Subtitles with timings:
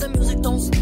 [0.00, 0.81] the music, don't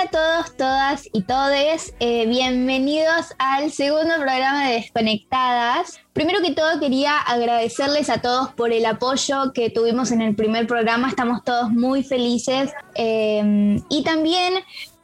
[0.00, 1.94] Hola a todos, todas y todes.
[2.00, 6.00] Eh, bienvenidos al segundo programa de Desconectadas.
[6.14, 10.66] Primero que todo quería agradecerles a todos por el apoyo que tuvimos en el primer
[10.66, 11.08] programa.
[11.08, 12.70] Estamos todos muy felices.
[12.94, 14.54] Eh, y también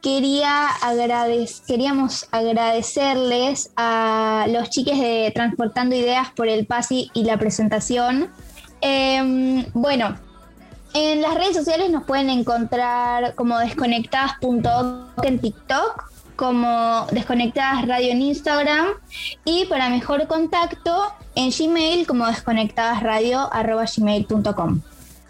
[0.01, 0.67] quería
[1.67, 8.31] queríamos agradecerles a los chiques de Transportando Ideas por el pase y la presentación.
[8.81, 10.17] Eh, bueno,
[10.93, 18.21] en las redes sociales nos pueden encontrar como desconectadas.org en TikTok, como desconectadas radio en
[18.21, 18.87] Instagram
[19.45, 20.95] y para mejor contacto
[21.35, 24.81] en Gmail como desconectadasradio.gmail.com.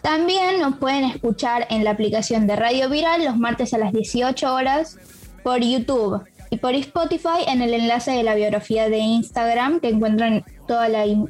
[0.01, 4.53] También nos pueden escuchar en la aplicación de Radio Viral los martes a las 18
[4.53, 4.97] horas
[5.43, 10.45] por YouTube y por Spotify en el enlace de la biografía de Instagram que encuentran
[10.67, 11.29] toda la in-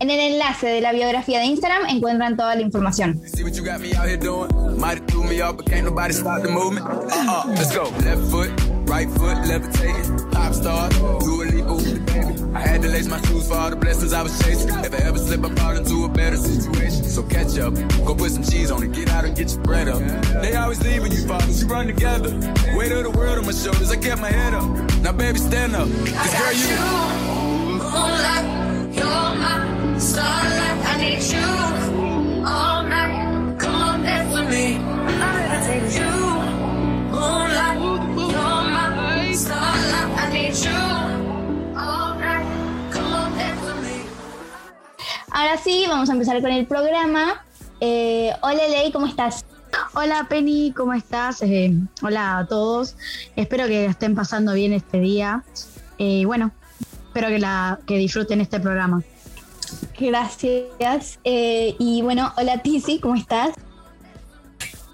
[0.00, 3.20] en el enlace de la biografía de Instagram encuentran toda la información.
[3.26, 4.48] See what you got me out here doing?
[4.78, 6.86] Might have threw me off, but can't nobody stop the movement.
[7.48, 7.84] Let's go.
[8.04, 8.50] Left foot,
[8.88, 10.30] right foot, levitating.
[10.30, 12.54] Pop star, do a leap with the baby.
[12.54, 14.70] I had to lace my shoes for all the blessings I was chasing.
[14.84, 17.04] If I ever slip, I fall into a better situation.
[17.04, 17.74] So catch up,
[18.06, 20.00] go put some cheese on it, get out and get your bread up.
[20.42, 22.30] They always leave when you fall, but you run together.
[22.76, 24.68] Weight of the world on my shoulders, I kept my head up.
[25.02, 25.88] Now baby, stand up.
[25.88, 26.76] Cause girl, you.
[27.78, 30.78] Moonlight, you're my starlight.
[30.86, 33.58] I need you all night.
[33.58, 34.78] Come on, dance with me.
[34.78, 36.12] I take you.
[37.10, 40.10] Moonlight, you're my starlight.
[40.22, 40.78] I need you
[41.76, 42.46] all night.
[42.92, 44.04] Come on, dance with me.
[45.32, 47.44] Ahora sí, vamos a empezar con el programa.
[47.80, 49.44] Eh, hola Ley, ¿cómo estás?
[49.94, 51.42] Hola Penny, ¿cómo estás?
[51.42, 52.96] Eh, hola a todos.
[53.36, 55.42] Espero que estén pasando bien este día.
[55.98, 56.52] Eh, Y bueno,
[57.08, 59.02] espero que, la, que disfruten este programa.
[59.98, 61.18] Gracias.
[61.24, 63.50] Eh, y bueno, hola Tizi, ¿cómo estás?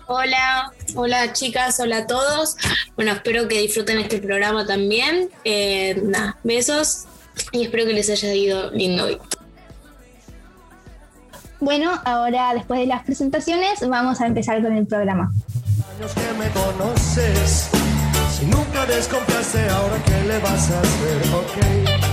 [0.07, 2.57] Hola, hola chicas, hola a todos.
[2.97, 5.31] Bueno, espero que disfruten este programa también.
[5.45, 7.05] Eh, nada, besos
[7.53, 9.19] y espero que les haya ido lindo hoy.
[11.61, 15.33] Bueno, ahora después de las presentaciones vamos a empezar con el programa.
[15.97, 17.71] años que me conoces.
[18.31, 22.04] Si nunca desconfiaste, ahora qué le vas a hacer, ok.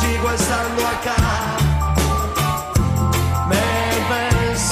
[0.00, 1.16] Sigo estando acá.
[3.48, 3.66] Me
[4.10, 4.62] ves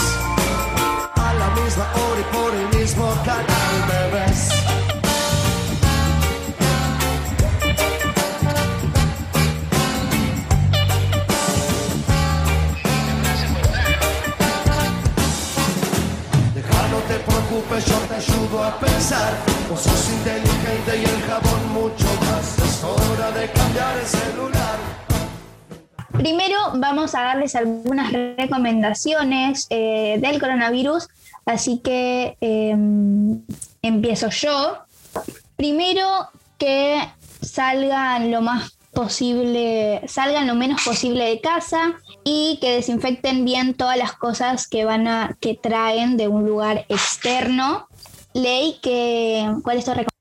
[1.15, 4.49] a la misma hora y por el mismo canal, me ves.
[16.55, 19.35] Deja, no te preocupes, yo te ayudo a pensar.
[19.69, 22.59] Vos sos inteligente y el jabón mucho más.
[22.59, 24.79] Es hora de cambiar el celular.
[26.13, 31.09] Primero vamos a darles algunas recomendaciones eh, del coronavirus,
[31.47, 32.77] así que eh,
[33.83, 34.79] empiezo yo.
[35.57, 37.01] Primero que
[37.41, 41.95] salgan lo más posible, salgan lo menos posible de casa
[42.25, 46.85] y que desinfecten bien todas las cosas que van a, que traen de un lugar
[46.89, 47.87] externo.
[48.35, 50.19] Ley, que, ¿cuál es tu recomendación?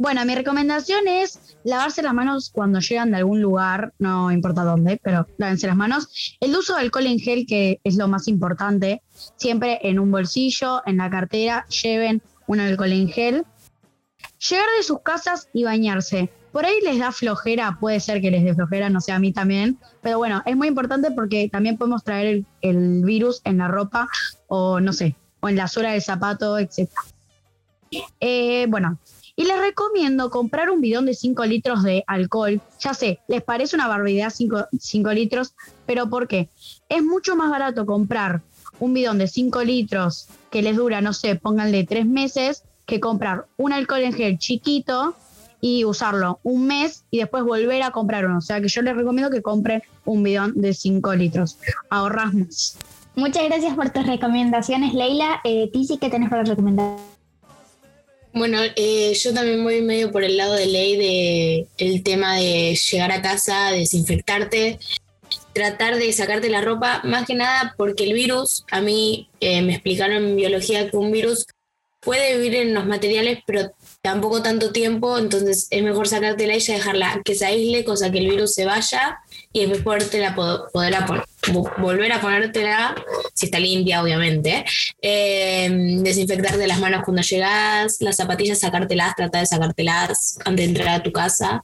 [0.00, 5.00] Bueno, mi recomendación es lavarse las manos cuando llegan de algún lugar, no importa dónde,
[5.02, 6.36] pero lávense las manos.
[6.40, 9.02] El uso de alcohol en gel, que es lo más importante,
[9.36, 13.44] siempre en un bolsillo, en la cartera, lleven un alcohol en gel.
[14.48, 16.30] Llegar de sus casas y bañarse.
[16.52, 19.32] Por ahí les da flojera, puede ser que les dé flojera, no sé, a mí
[19.32, 19.78] también.
[20.00, 24.08] Pero bueno, es muy importante porque también podemos traer el, el virus en la ropa
[24.46, 26.88] o no sé, o en la suela del zapato, etc.
[28.20, 28.98] Eh, bueno,
[29.38, 32.60] y les recomiendo comprar un bidón de 5 litros de alcohol.
[32.80, 35.54] Ya sé, les parece una barbaridad 5 litros,
[35.86, 36.48] pero ¿por qué?
[36.88, 38.42] Es mucho más barato comprar
[38.80, 43.46] un bidón de 5 litros que les dura, no sé, pónganle 3 meses, que comprar
[43.56, 45.14] un alcohol en gel chiquito
[45.60, 48.38] y usarlo un mes y después volver a comprar uno.
[48.38, 51.58] O sea que yo les recomiendo que compren un bidón de 5 litros.
[51.90, 52.76] Ahorras más.
[53.18, 55.40] Muchas gracias por tus recomendaciones, Leila.
[55.42, 56.96] Eh, Tizi, ¿qué tenés para recomendar?
[58.32, 62.76] Bueno, eh, yo también voy medio por el lado de ley de el tema de
[62.76, 64.78] llegar a casa, desinfectarte,
[65.52, 69.72] tratar de sacarte la ropa, más que nada porque el virus, a mí eh, me
[69.72, 71.44] explicaron en biología que un virus
[71.98, 77.20] puede vivir en los materiales, pero tampoco tanto tiempo, entonces es mejor sacártela y dejarla
[77.24, 79.18] que se aísle, cosa que el virus se vaya
[79.52, 80.34] y después podértela,
[81.78, 82.94] volver a ponértela,
[83.32, 84.64] si está limpia, obviamente.
[85.00, 85.68] Eh,
[86.02, 91.02] desinfectarte las manos cuando llegas, las zapatillas sacártelas, trata de sacártelas antes de entrar a
[91.02, 91.62] tu casa.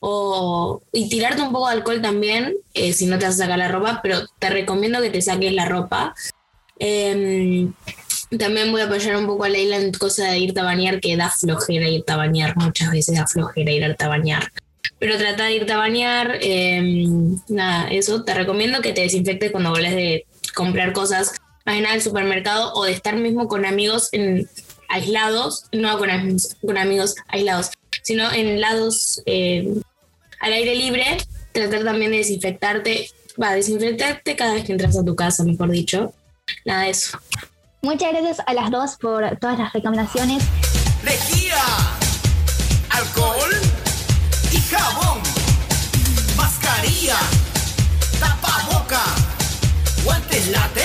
[0.00, 3.58] O, y tirarte un poco de alcohol también, eh, si no te vas a sacar
[3.58, 6.14] la ropa, pero te recomiendo que te saques la ropa.
[6.80, 7.68] Eh,
[8.36, 11.16] también voy a apoyar un poco a Leila en cosa de irte a bañar, que
[11.16, 14.52] da flojera irte a bañar, muchas veces da flojera irte a bañar.
[15.02, 19.70] Pero trata de irte a bañar, em, nada, eso, te recomiendo que te desinfectes cuando
[19.70, 21.32] vuelves de comprar cosas,
[21.66, 24.48] más en al supermercado o de estar mismo con amigos en,
[24.88, 26.08] aislados, no con,
[26.64, 27.72] con amigos aislados,
[28.02, 29.82] sino en lados em,
[30.38, 31.04] al aire libre,
[31.50, 33.10] tratar también de desinfectarte,
[33.42, 36.14] va, desinfectarte cada vez que entras a tu casa, mejor dicho.
[36.64, 37.18] Nada de eso.
[37.80, 40.44] Muchas gracias a las dos por todas las recomendaciones.
[50.42, 50.81] Guantes látex,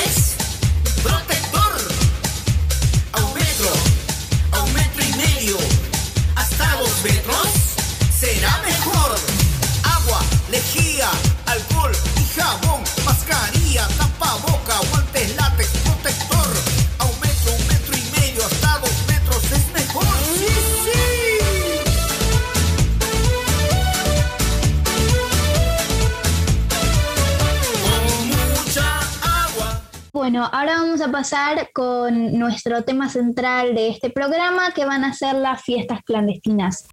[31.17, 36.87] pasar con nuestro tema central de este programa, que van a ser las fiestas clandestinas.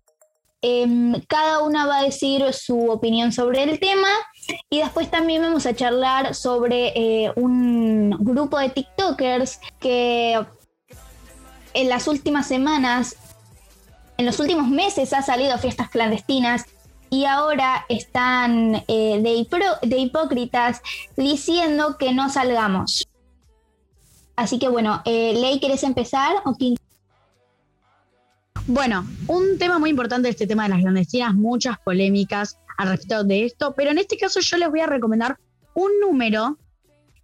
[0.62, 4.08] Em, cada una va a decir su opinión sobre el tema
[4.70, 10.42] y después también vamos a charlar sobre eh, un grupo de TikTokers que
[11.74, 13.16] en las últimas semanas,
[14.16, 16.64] en los últimos meses ha salido fiestas clandestinas
[17.10, 19.20] y ahora están eh,
[19.82, 20.80] de hipócritas
[21.14, 23.06] diciendo que no salgamos.
[24.36, 26.56] Así que bueno, eh, Ley, ¿querés empezar o
[28.66, 33.44] Bueno, un tema muy importante este tema de las clandestinas, muchas polémicas al respecto de
[33.44, 35.38] esto, pero en este caso yo les voy a recomendar
[35.74, 36.58] un número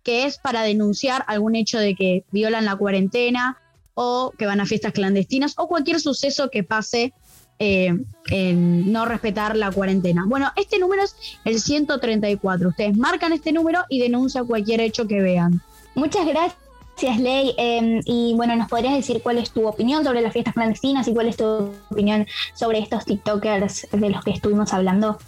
[0.03, 3.59] que es para denunciar algún hecho de que violan la cuarentena
[3.95, 7.12] o que van a fiestas clandestinas o cualquier suceso que pase
[7.59, 7.93] eh,
[8.31, 10.25] en no respetar la cuarentena.
[10.27, 11.15] Bueno, este número es
[11.45, 12.69] el 134.
[12.71, 15.61] Ustedes marcan este número y denuncian cualquier hecho que vean.
[15.95, 16.69] Muchas gracias.
[17.00, 17.55] Gracias, Ley.
[17.56, 21.14] Em, y bueno, ¿nos podrías decir cuál es tu opinión sobre las fiestas clandestinas y
[21.14, 25.19] cuál es tu opinión sobre estos TikTokers de los que estuvimos hablando?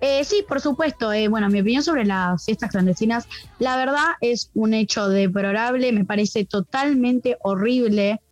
[0.00, 1.12] Eh, sí, por supuesto.
[1.12, 3.28] Eh, bueno, mi opinión sobre las fiestas clandestinas,
[3.58, 8.22] la verdad es un hecho deplorable, me parece totalmente horrible.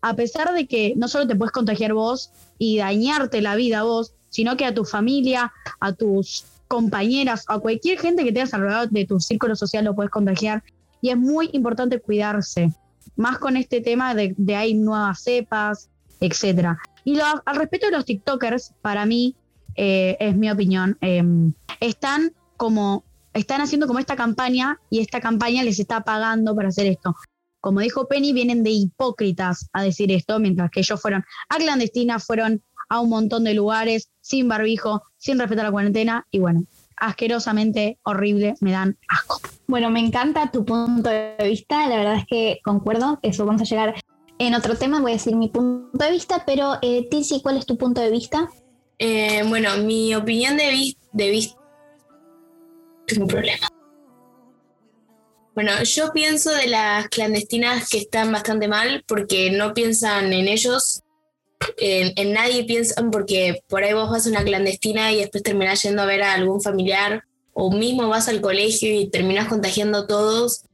[0.00, 4.12] A pesar de que no solo te puedes contagiar vos y dañarte la vida vos,
[4.28, 9.04] sino que a tu familia, a tus compañeras, a cualquier gente que tengas alrededor de
[9.04, 10.64] tu círculo social lo puedes contagiar
[11.00, 12.72] y es muy importante cuidarse,
[13.16, 15.90] más con este tema de, de hay nuevas cepas,
[16.20, 16.78] etcétera.
[17.04, 19.36] Y al respecto de los TikTokers, para mí,
[19.76, 23.04] eh, es mi opinión, em, están como,
[23.34, 27.14] están haciendo como esta campaña y esta campaña les está pagando para hacer esto.
[27.60, 32.18] Como dijo Penny, vienen de hipócritas a decir esto, mientras que ellos fueron a clandestina,
[32.18, 36.64] fueron a un montón de lugares sin barbijo, sin respetar la cuarentena y bueno,
[36.96, 39.40] asquerosamente horrible, me dan asco.
[39.66, 43.64] Bueno, me encanta tu punto de vista, la verdad es que concuerdo, eso vamos a
[43.64, 43.94] llegar
[44.38, 47.66] en otro tema, voy a decir mi punto de vista, pero eh, Tizi, ¿cuál es
[47.66, 48.48] tu punto de vista?
[48.98, 51.58] Eh, bueno, mi opinión de, de vista...
[53.06, 53.68] Tengo un problema.
[55.54, 61.00] Bueno, yo pienso de las clandestinas que están bastante mal porque no piensan en ellos,
[61.78, 66.02] en, nadie piensan porque por ahí vos vas a una clandestina y después terminás yendo
[66.02, 70.64] a ver a algún familiar o mismo vas al colegio y terminas contagiando a todos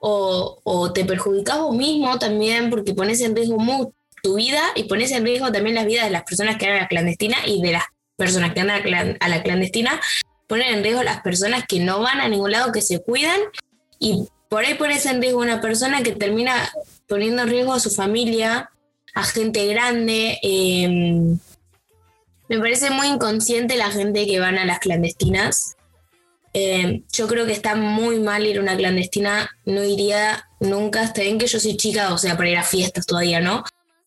[0.00, 3.56] o, o te perjudicas vos mismo también porque pones en riesgo
[4.22, 6.82] tu vida y pones en riesgo también las vidas de las personas que van a
[6.82, 7.84] la clandestina y de las
[8.16, 8.82] personas que andan
[9.20, 10.00] a la clandestina,
[10.46, 13.40] ponen en riesgo las personas que no van a ningún lado, que se cuidan
[13.98, 16.70] y por ahí pones en riesgo una persona que termina
[17.08, 18.70] poniendo en riesgo a su familia
[19.14, 20.38] a gente grande.
[20.42, 21.38] Em,
[22.48, 25.76] me parece muy inconsciente la gente que van a las clandestinas.
[26.54, 29.50] Em, yo creo que está muy mal ir a una clandestina.
[29.64, 31.02] No iría nunca.
[31.02, 33.64] Está bien que yo soy chica, o sea, para ir a fiestas todavía, ¿no?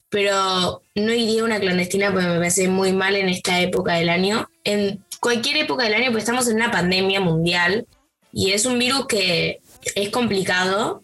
[0.09, 4.09] Pero no iría a una clandestina porque me parece muy mal en esta época del
[4.09, 4.47] año.
[4.63, 7.88] En cualquier época del año, pues estamos en una pandemia mundial
[8.31, 9.62] y es un virus que
[9.95, 11.01] es complicado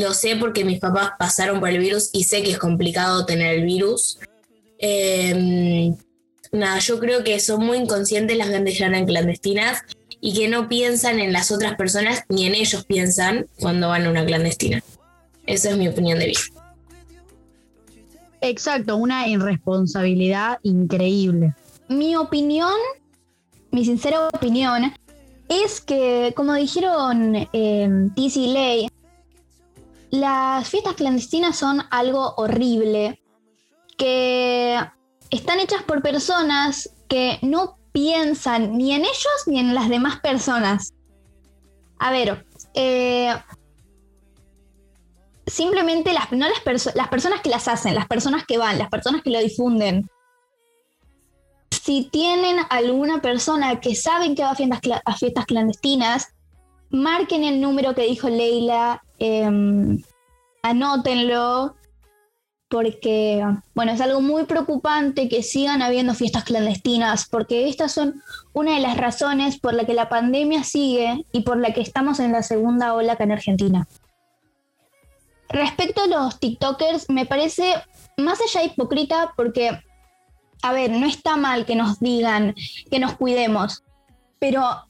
[0.00, 3.56] lo sé porque mis papás pasaron por el virus y sé que es complicado tener
[3.56, 4.18] el virus.
[4.78, 5.96] Em,
[6.52, 9.82] nada, yo creo que son muy inconscientes las grandes llanas clandestinas
[10.20, 14.10] y que no piensan en las otras personas ni en ellos piensan cuando van a
[14.10, 14.82] una clandestina.
[15.46, 16.40] Esa es mi opinión de vida.
[18.40, 21.54] Exacto, una irresponsabilidad increíble.
[21.88, 22.74] Mi opinión,
[23.70, 24.92] mi sincera opinión,
[25.48, 28.88] es que, como dijeron eh, Tiz y Ley,
[30.20, 33.22] las fiestas clandestinas son algo horrible,
[33.96, 34.78] que
[35.30, 40.92] están hechas por personas que no piensan ni en ellos ni en las demás personas.
[41.98, 43.34] A ver, eh,
[45.46, 49.22] simplemente las, no las, las personas que las hacen, las personas que van, las personas
[49.22, 50.10] que lo difunden.
[51.70, 56.35] Si tienen alguna persona que saben que va a a fiestas clandestinas,
[56.90, 60.02] marquen el número que dijo Leila, em,
[60.62, 61.76] anótenlo,
[62.68, 68.74] porque, bueno, es algo muy preocupante que sigan habiendo fiestas clandestinas, porque estas son una
[68.74, 72.32] de las razones por la que la pandemia sigue y por la que estamos en
[72.32, 73.86] la segunda ola acá en Argentina.
[75.48, 77.74] Respecto a los TikTokers, me parece
[78.16, 79.80] más allá hipócrita porque,
[80.62, 82.54] a ver, no está mal que nos digan
[82.90, 83.84] que nos cuidemos,
[84.40, 84.85] pero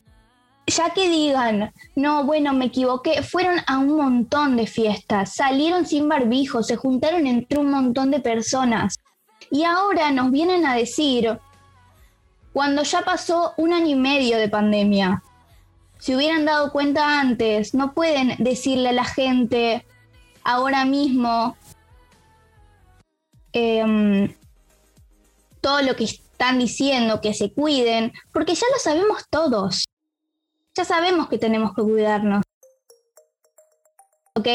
[0.67, 6.09] ya que digan, no, bueno, me equivoqué, fueron a un montón de fiestas, salieron sin
[6.09, 8.97] barbijo, se juntaron entre un montón de personas.
[9.51, 11.39] Y ahora nos vienen a decir,
[12.53, 15.23] cuando ya pasó un año y medio de pandemia,
[15.99, 19.87] si hubieran dado cuenta antes, no pueden decirle a la gente
[20.43, 21.57] ahora mismo
[23.53, 24.35] em,
[25.61, 29.85] todo lo que están diciendo, que se cuiden, porque ya lo sabemos todos
[30.77, 32.43] ya sabemos que tenemos que cuidarnos.
[34.35, 34.49] ¿Ok?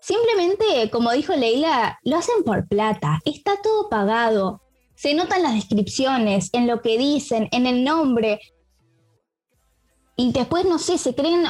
[0.00, 3.18] Simplemente, como dijo Leila, lo hacen por plata.
[3.24, 4.60] Está todo pagado.
[4.94, 8.38] Se notan las descripciones, en lo que dicen, en el nombre.
[10.16, 11.44] Y después, no sé, se creen,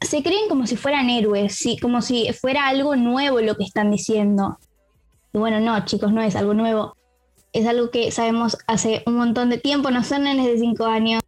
[0.00, 4.58] se creen como si fueran héroes, como si fuera algo nuevo lo que están diciendo.
[5.32, 6.94] Y bueno, no, chicos, no es algo nuevo.
[7.54, 11.22] Es algo que sabemos hace un montón de tiempo, no son nenes de 5 años.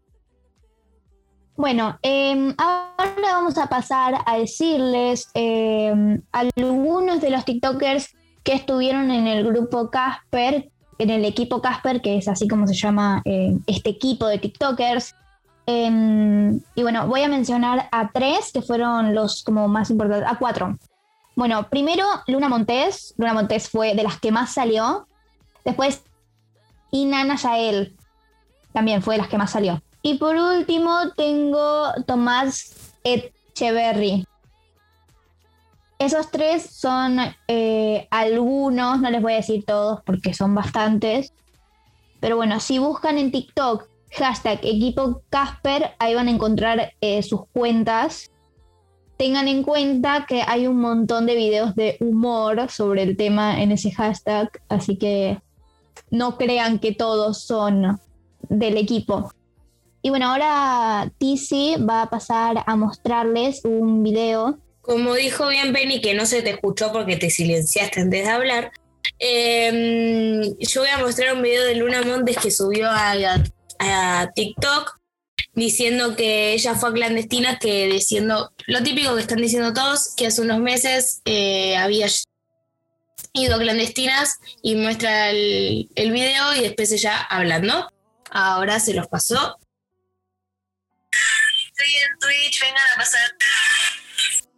[1.59, 9.11] Bueno, em, ahora vamos a pasar a decirles em, algunos de los TikTokers que estuvieron
[9.11, 13.61] en el grupo Casper, en el equipo Casper, que es así como se llama em,
[13.67, 15.17] este equipo de TikTokers.
[15.67, 20.79] y bueno, voy a mencionar a tres que fueron los como más importantes, a cuatro.
[21.35, 23.15] Bueno, primero Luna Montes.
[23.19, 25.09] Luna Montes fue de las que más salió.
[25.65, 26.03] Después
[26.93, 27.97] Inana Yael.
[28.73, 29.83] También fue de las que más salió.
[30.03, 34.25] Y por último tengo Tomás Echeverry.
[35.99, 41.33] Esos tres son eh, algunos, no les voy a decir todos porque son bastantes.
[42.21, 47.47] Pero bueno, si buscan en TikTok hashtag equipo Casper, ahí van a encontrar eh, sus
[47.53, 48.31] cuentas.
[49.17, 53.73] Tengan en cuenta que hay un montón de videos de humor sobre el tema en
[53.73, 55.41] ese hashtag, así que
[56.11, 58.01] no crean que todos son
[58.49, 59.31] del equipo.
[60.09, 64.59] Y bueno, ahora Tizi va a pasar a mostrarles un video.
[64.81, 68.73] Como dijo bien Penny, que no se te escuchó porque te silenciaste antes de hablar,
[69.19, 74.99] em, yo voy a mostrar un video de Luna Montes que subió a, TikTok
[75.53, 80.29] diciendo que ella fue a clandestina, que diciendo lo típico que están diciendo todos, que
[80.29, 82.07] hace unos meses eh, había
[83.35, 87.91] ido a clandestinas y muestra el, el video y después ella hablando.
[88.31, 89.59] Ahora se los pasó
[91.79, 93.35] estoy en Twitch, vengan a pasar.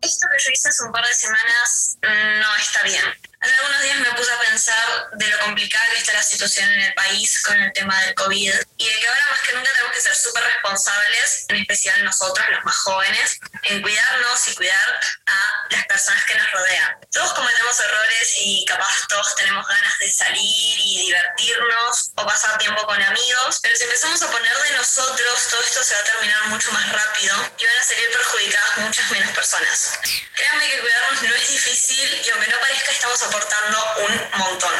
[0.00, 3.04] Esto que yo hice hace un par de semanas no está bien.
[3.40, 6.80] Hace algunos días me puse a pensar de lo complicada que está la situación en
[6.80, 9.92] el país con el tema del COVID y de que ahora más que nunca tenemos
[9.92, 15.59] que ser súper responsables, en especial nosotros, los más jóvenes, en cuidarnos y cuidar a
[15.70, 16.98] las personas que nos rodean.
[17.12, 22.84] Todos cometemos errores y capaz todos tenemos ganas de salir y divertirnos o pasar tiempo
[22.86, 26.48] con amigos, pero si empezamos a poner de nosotros, todo esto se va a terminar
[26.48, 29.98] mucho más rápido y van a salir perjudicadas muchas menos personas.
[30.34, 34.74] Créanme que cuidarnos no es difícil y aunque no parezca estamos aportando un montón.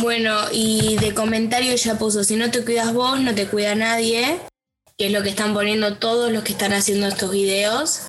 [0.00, 4.40] Bueno, y de comentario ya puso, si no te cuidas vos, no te cuida nadie,
[4.98, 8.02] que es lo que están poniendo todos los que están haciendo estos videos.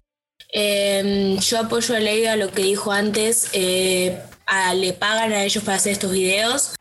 [0.58, 4.18] Em, yo apoyo a a lo que dijo antes, eh,
[4.74, 6.76] le pagan a ellos para hacer estos videos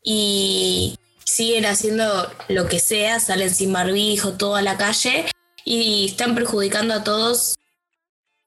[0.00, 2.04] y siguen haciendo
[2.46, 5.26] lo que sea, salen sin barbijo, todo a la calle
[5.64, 7.56] y están perjudicando a todos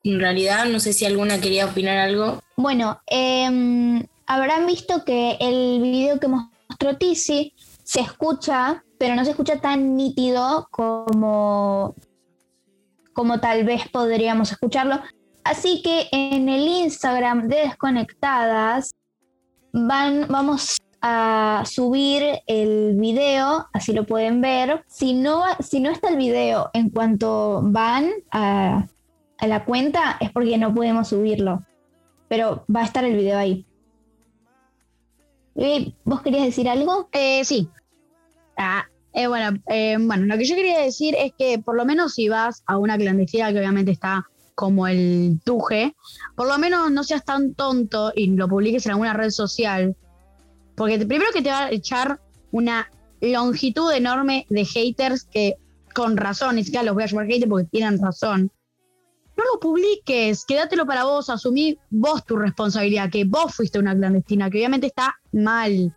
[0.06, 2.42] En realidad, no sé si alguna quería opinar algo.
[2.56, 9.32] Bueno, em, habrán visto que el video que mostró Tizi se escucha, pero no se
[9.32, 11.96] escucha tan nítido como,
[13.14, 15.00] como tal vez podríamos escucharlo.
[15.44, 18.92] Así que en el Instagram de Desconectadas
[19.74, 24.84] van, vamos a subir el video, así lo pueden ver.
[24.88, 28.86] Si no, si no está el video en cuanto van a,
[29.38, 31.64] a la cuenta, es porque no podemos subirlo.
[32.28, 33.66] Pero va a estar el video ahí.
[35.56, 37.10] Eh, ¿Vos querías decir algo?
[37.12, 37.70] Eh, sí.
[38.56, 42.14] Ah, eh, bueno, eh, bueno, lo que yo quería decir es que por lo menos
[42.14, 44.26] si vas a una clandestina que obviamente está
[44.56, 45.96] como el tuje,
[46.36, 49.96] por lo menos no seas tan tonto y lo publiques en alguna red social.
[50.76, 52.20] Porque primero que te va a echar
[52.52, 52.90] una
[53.22, 55.56] longitud enorme de haters que
[55.94, 58.52] con razón, ni siquiera los voy a llamar haters porque tienen razón.
[59.38, 64.50] No lo publiques, quédatelo para vos, asumí vos tu responsabilidad, que vos fuiste una clandestina,
[64.50, 65.94] que obviamente está mal.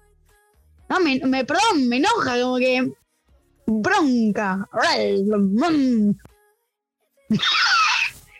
[0.88, 2.92] No, me, me- perdón, me enoja, como que
[3.80, 4.68] bronca.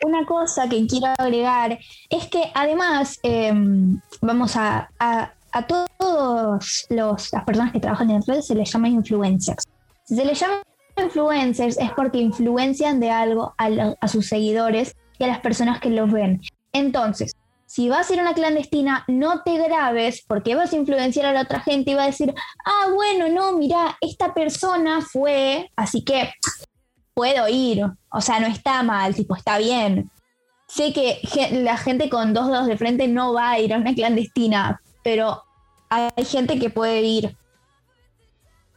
[0.03, 7.27] Una cosa que quiero agregar es que además em, vamos a, a, a todos los,
[7.31, 9.63] las personas que trabajan en redes se les llama influencers.
[10.05, 10.61] Si se les llama
[10.97, 16.11] influencers es porque influencian de algo a sus seguidores y a las personas que los
[16.11, 16.41] ven.
[16.73, 17.33] Entonces,
[17.73, 21.33] si vas a ir a una clandestina, no te grabes porque vas a influenciar a
[21.33, 22.31] la otra gente y va a decir,
[22.65, 26.31] ah, bueno, no, mira, esta persona fue, así que
[27.15, 27.83] puedo ir.
[28.11, 30.11] O sea, no está mal, tipo, está bien.
[30.67, 31.19] Sé que
[31.63, 35.41] la gente con dos dedos de frente no va a ir a una clandestina, pero
[35.89, 37.35] hay gente que puede ir.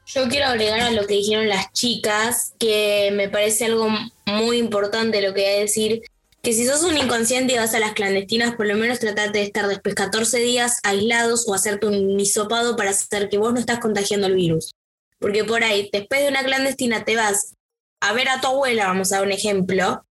[0.06, 3.90] Yo quiero agregar a lo que dijeron las chicas, que me parece algo
[4.24, 6.00] muy importante lo que voy a decir,
[6.46, 9.44] que si sos un inconsciente y vas a las clandestinas, por lo menos tratate de
[9.46, 13.80] estar después 14 días aislados o hacerte un hisopado para hacer que vos no estás
[13.80, 14.72] contagiando el virus.
[15.18, 17.56] Porque por ahí, después de una clandestina, te vas
[18.00, 20.06] a ver a tu abuela, vamos a dar un ejemplo,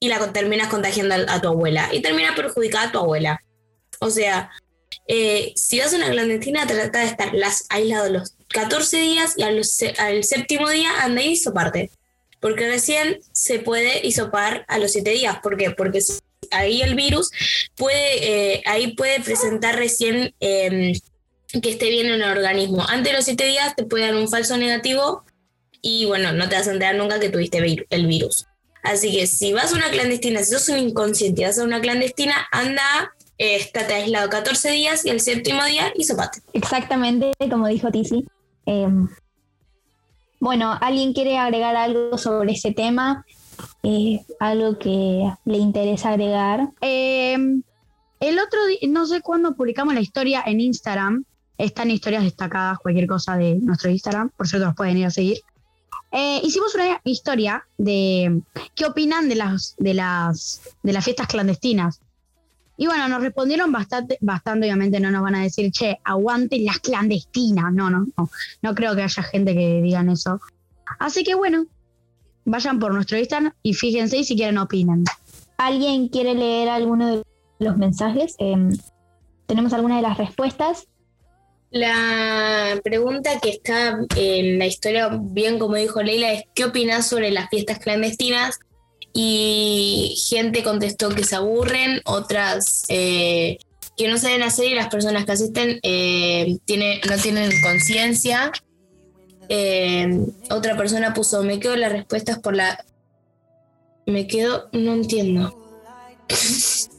[0.00, 3.40] y la terminas contagiando a, tu abuela, y termina perjudicada a tu abuela.
[4.00, 4.50] O sea,
[5.06, 9.44] eh, si vas a una clandestina, trata de estar las, aislado los 14 días y
[9.44, 9.62] al,
[10.24, 11.92] séptimo día anda y hisoparte.
[12.40, 15.38] Porque recién se puede hisopar a los 7 días.
[15.42, 15.70] ¿Por qué?
[15.70, 16.00] Porque
[16.50, 17.30] ahí el virus
[17.76, 20.92] puede, eh, ahí puede presentar recién eh,
[21.62, 22.84] que esté bien en el organismo.
[22.88, 25.24] Antes de los 7 días te puede dar un falso negativo
[25.80, 27.58] y bueno, no te vas a enterar nunca que tuviste
[27.90, 28.46] el virus.
[28.86, 31.80] Así que si vas a una clandestina, si sos un inconsciente y vas a una
[31.80, 36.40] clandestina, anda, eh, aislado 14 días y el séptimo día hisopate.
[36.52, 38.24] Exactamente como dijo Tizi.
[38.64, 39.08] Em,
[40.40, 43.24] bueno, ¿alguien quiere agregar algo sobre ese tema?
[43.82, 46.68] Eh, algo que le interesa agregar.
[46.80, 47.36] Eh,
[48.20, 51.24] el otro día, no sé cuándo publicamos la historia en Instagram.
[51.58, 55.38] Están historias destacadas, cualquier cosa de nuestro Instagram, por cierto, los pueden ir a seguir.
[56.12, 58.40] Eh, hicimos una historia de
[58.74, 62.00] qué opinan de las, de las, de las fiestas clandestinas.
[62.76, 66.78] Y bueno, nos respondieron bastante, bastante, obviamente no nos van a decir, che, aguanten las
[66.80, 67.72] clandestinas.
[67.72, 68.30] No, no, no.
[68.62, 70.40] No creo que haya gente que digan eso.
[70.98, 71.66] Así que bueno,
[72.44, 75.04] vayan por nuestro Instagram y fíjense y si quieren opinen.
[75.56, 77.22] ¿Alguien quiere leer alguno de
[77.58, 78.34] los mensajes?
[78.38, 78.76] Em,
[79.46, 80.86] ¿Tenemos alguna de las respuestas?
[81.70, 87.30] La pregunta que está en la historia, bien como dijo Leila, es ¿qué opinas sobre
[87.30, 88.58] las fiestas clandestinas?
[89.18, 93.56] Y gente contestó que se aburren, otras eh,
[93.96, 96.58] que no saben hacer y las personas que asisten eh,
[97.08, 98.52] no tienen conciencia.
[99.48, 102.84] Eh, otra persona puso, me quedo las respuestas por la...
[104.04, 105.62] Me quedo, no entiendo.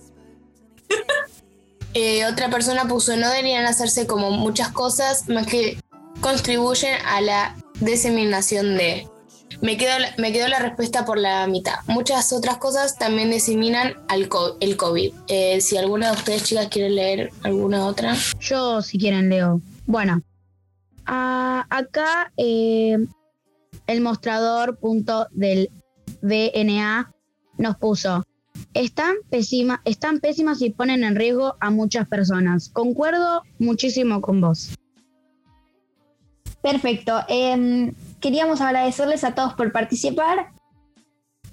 [1.94, 5.80] Eh, otra persona puso, no deberían hacerse como muchas cosas más que
[6.22, 9.08] contribuyen a la diseminación de...
[9.62, 11.76] Me quedo, la- me quedo la respuesta por la mitad.
[11.88, 15.14] Muchas otras cosas también diseminan al co- el COVID.
[15.30, 18.16] Eh, si alguna de ustedes chicas quiere leer alguna otra.
[18.40, 19.62] Yo, si quieren, leo.
[19.88, 20.22] Bueno,
[21.06, 22.98] ah, acá eh,
[23.88, 25.70] el mostrador punto del
[26.22, 27.12] DNA
[27.58, 28.24] nos puso.
[28.74, 32.70] Están, pésima, están pésimas y ponen en riesgo a muchas personas.
[32.70, 34.72] Concuerdo muchísimo con vos.
[36.62, 37.20] Perfecto.
[37.28, 40.52] Em, queríamos agradecerles a todos por participar.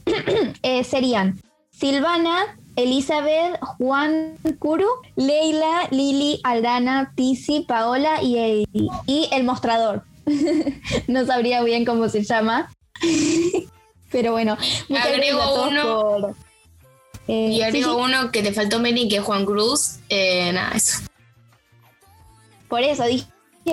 [0.62, 8.66] Eh, serían Silvana, Elizabeth, Juan Curu, Leila, Lili, Aldana, Tizi, Paola y,
[9.07, 10.05] y el mostrador.
[11.09, 12.70] no sabría bien cómo se llama.
[14.11, 14.57] Pero bueno,
[14.88, 16.03] muchas Agrego gracias a todos uno.
[16.03, 16.37] por.
[17.29, 19.96] Eh, Y agrego sí, uno que te faltó, Meli, que es Juan Cruz.
[20.09, 20.98] Eh, nada, eso.
[22.68, 23.27] por eso dije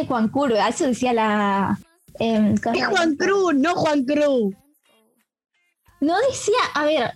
[0.07, 1.77] Juan Curvo, eso decía la...
[2.21, 4.55] em, Es Juan Cruz, no Juan Cruz.
[5.99, 7.11] No decía, a ver,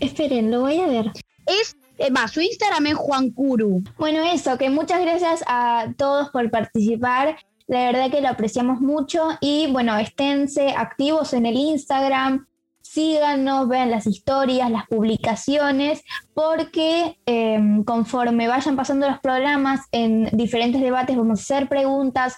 [0.00, 1.12] esperen, lo voy a ver.
[1.46, 3.82] Es, eh, va, su Instagram es Juan Curu.
[3.98, 7.36] Bueno, eso, que muchas gracias a todos por participar.
[7.66, 12.46] La verdad que lo apreciamos mucho y bueno, esténse activos en el Instagram,
[12.80, 16.02] síganos, vean las historias, las publicaciones,
[16.34, 22.36] porque eh, conforme vayan pasando los programas en diferentes debates vamos a hacer preguntas.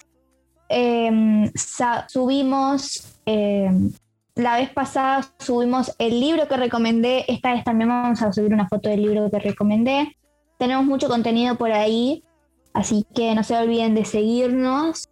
[1.55, 3.71] Sa- subimos, eh,
[4.35, 8.69] la vez pasada subimos el libro que recomendé, esta vez también vamos a subir una
[8.69, 10.17] foto del libro que recomendé.
[10.59, 12.25] Tenemos mucho contenido por ahí,
[12.73, 15.09] así que no se olviden de seguirnos.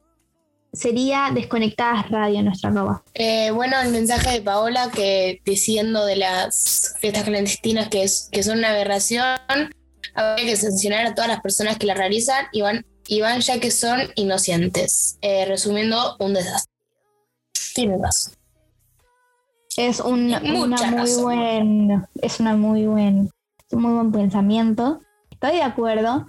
[0.73, 3.03] Sería Desconectadas Radio nuestra arroba.
[3.15, 8.59] Eh, bueno, el mensaje de Paola que diciendo de las fiestas clandestinas que, que son
[8.59, 9.25] una aberración,
[10.15, 13.59] habría que sancionar a todas las personas que la realizan y van, y van ya
[13.59, 15.19] que son inocentes.
[15.21, 16.73] Eh, resumiendo, un desastre.
[17.75, 18.35] Tiene razón.
[19.77, 21.23] Es un, una muy razón.
[21.23, 25.01] buen, es una muy buen, es un muy buen pensamiento.
[25.29, 26.27] Estoy de acuerdo.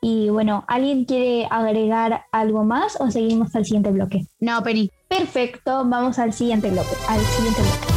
[0.00, 4.24] Y bueno, ¿alguien quiere agregar algo más o seguimos al siguiente bloque?
[4.38, 4.92] No, Penny.
[5.08, 6.94] Perfecto, vamos al siguiente bloque.
[7.08, 7.87] Al siguiente bloque.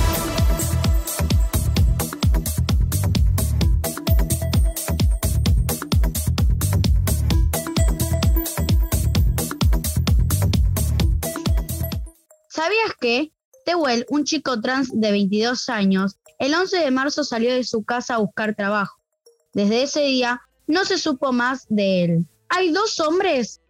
[12.62, 13.34] ¿Sabías que
[13.66, 18.14] Tehuel, un chico trans de 22 años, el 11 de marzo salió de su casa
[18.14, 19.00] a buscar trabajo?
[19.52, 22.26] Desde ese día no se supo más de él.
[22.50, 23.62] Hay dos hombres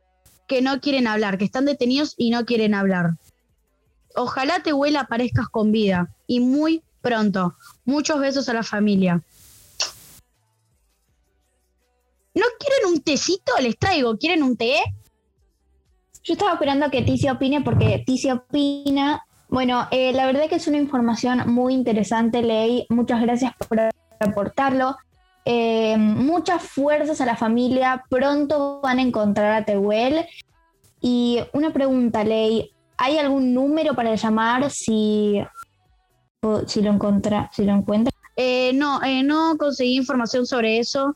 [0.45, 3.11] que no quieren hablar, que están detenidos y no quieren hablar.
[4.13, 7.55] Ojalá Tehuel aparezcas con vida y muy pronto.
[7.85, 9.23] Muchos besos a la familia.
[12.33, 13.53] ¿No quieren un tecito?
[13.61, 14.17] Les traigo.
[14.17, 14.81] ¿Quieren un té?
[16.23, 19.25] Yo estaba esperando a que Ticia opine porque Ticia opina.
[19.49, 22.85] Bueno, eh, la verdad que es una información muy interesante, Ley.
[22.89, 23.79] Muchas gracias por
[24.19, 24.95] aportarlo.
[25.43, 28.03] Eh, muchas fuerzas a la familia.
[28.09, 30.25] Pronto van a encontrar a Tehuel.
[31.01, 32.71] Y una pregunta, Ley.
[32.97, 35.41] ¿Hay algún número para llamar si,
[36.67, 38.13] si lo encuentra, si lo encuentra?
[38.35, 41.15] Eh, no, eh, no conseguí información sobre eso.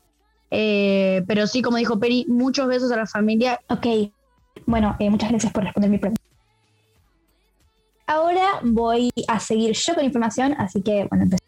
[0.50, 3.60] eh, pero sí, como dijo Penny, muchos besos a la familia.
[3.68, 3.86] Ok.
[4.66, 6.20] Bueno, eh, muchas gracias por responder mi pregunta.
[8.06, 11.44] Ahora voy a seguir yo con información, así que bueno, empecé.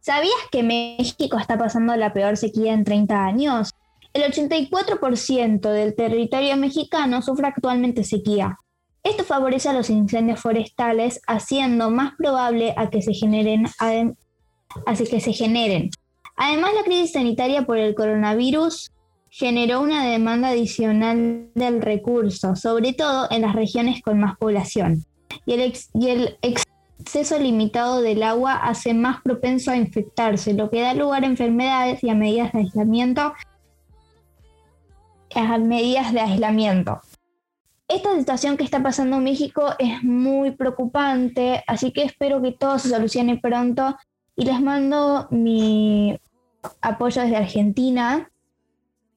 [0.00, 3.70] ¿Sabías que México está pasando la peor sequía en 30 años?
[4.12, 8.56] El 84% del territorio mexicano sufre actualmente sequía.
[9.02, 13.66] Esto favorece a los incendios forestales, haciendo más probable a se generen,
[15.10, 15.90] que se generen.
[16.36, 18.90] Además, la crisis sanitaria por el coronavirus
[19.36, 25.04] generó una demanda adicional del recurso, sobre todo en las regiones con más población.
[25.44, 31.22] Y el, exceso limitado del agua hace más propenso a infectarse, lo que da lugar
[31.22, 33.34] a enfermedades y a medidas de aislamiento.
[35.34, 37.02] A medidas de aislamiento.
[37.88, 42.78] Esta situación que está pasando en México es muy preocupante, así que espero que todo
[42.78, 43.98] se solucione pronto
[44.34, 46.18] y les mando mi
[46.80, 48.30] apoyo desde Argentina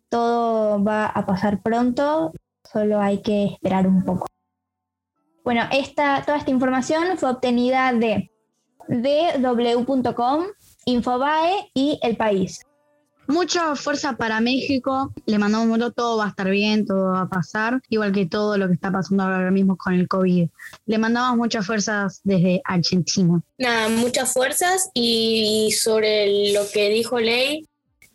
[0.09, 2.33] todo va a pasar pronto,
[2.71, 4.27] solo hay que esperar un poco.
[5.43, 8.29] Bueno, esta, toda esta información fue obtenida de
[8.87, 10.45] dw.com,
[10.85, 12.61] Infobae y El País.
[13.27, 15.13] Mucha fuerza para México.
[15.27, 18.57] Le mandamos mucho, todo va a estar bien, todo va a pasar, igual que todo
[18.57, 20.49] lo que está pasando ahora mismo con el COVID.
[20.87, 23.39] Le mandamos muchas fuerzas desde Argentina.
[23.59, 27.69] Nada, muchas fuerzas y sobre lo que dijo Ley,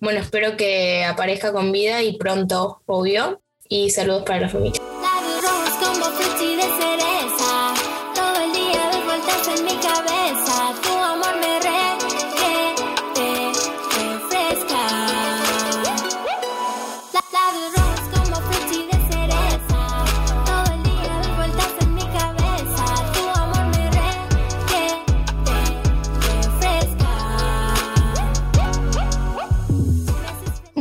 [0.04, 3.40] bueno, espero que aparezca con vida y pronto, obvio.
[3.68, 4.83] Y saludos para la familia.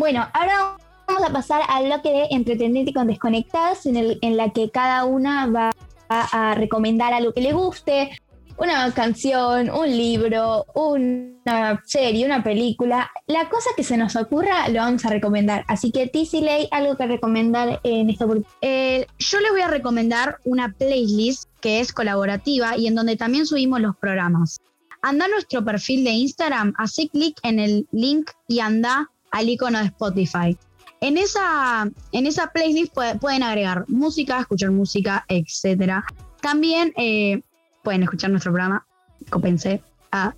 [0.04, 0.76] Bueno, ahora
[1.08, 5.06] vamos a pasar al bloque de entretenerte con desconectadas, en, el, en la que cada
[5.06, 5.72] una va
[6.10, 8.12] a, recomendar algo que le guste,
[8.58, 13.10] una canción, un libro, una serie, una película.
[13.28, 15.64] La cosa que se nos ocurra lo vamos a recomendar.
[15.70, 18.26] Así que Tizi Ley, algo que recomendar en esta.
[18.60, 23.46] Eh, yo les voy a recomendar una playlist que es colaborativa y en donde también
[23.46, 24.60] subimos los programas.
[25.02, 29.80] anda a nuestro perfil de Instagram, hace clic en el link y anda al icono
[29.80, 30.58] de Spotify.
[31.02, 36.02] En esa, en esa playlist puede- pueden agregar música, escuchar música, etc.
[36.42, 37.42] También eh,
[37.84, 38.86] pueden escuchar nuestro programa,
[39.30, 39.82] Copense.
[40.12, 40.34] Ah.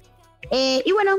[0.50, 1.18] Eh, y bueno,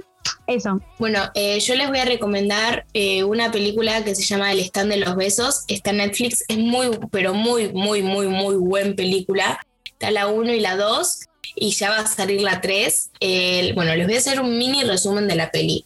[0.49, 0.81] eso.
[0.99, 2.87] Bueno, eh, yo les voy a recomendar
[3.27, 5.65] una película que se llama El stand de los besos.
[5.69, 6.45] Está en Netflix.
[6.49, 9.61] Es muy, pero muy, muy, muy, muy buena película.
[9.85, 11.21] Está la 1 y la 2
[11.55, 13.11] y ya va a salir la 3.
[13.21, 15.85] Eh, bueno, les voy a hacer un mini resumen de la peli.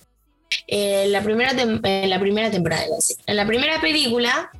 [0.67, 2.85] Eh, la, primera tem- eh, la primera temporada.
[3.27, 4.51] En la primera película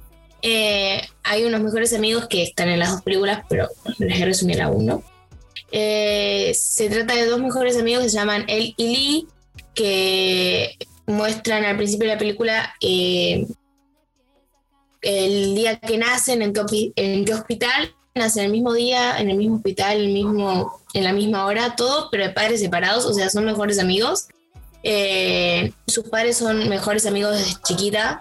[0.43, 4.69] eh, hay unos mejores amigos que están en las dos películas, pero les resumir la
[4.71, 5.03] 1.
[5.73, 9.27] Eh, se trata de dos mejores amigos que se llaman él y Lee,
[9.75, 10.77] que
[11.07, 13.47] muestran al principio de la película eh,
[15.03, 19.37] el día que nacen, en qué, en qué hospital, nacen el mismo día, en el
[19.37, 23.31] mismo hospital, el mismo, en la misma hora, todo, pero de padres separados, o sea,
[23.31, 24.29] son mejores amigos.
[24.83, 28.21] Eh, sus padres son mejores amigos desde chiquita.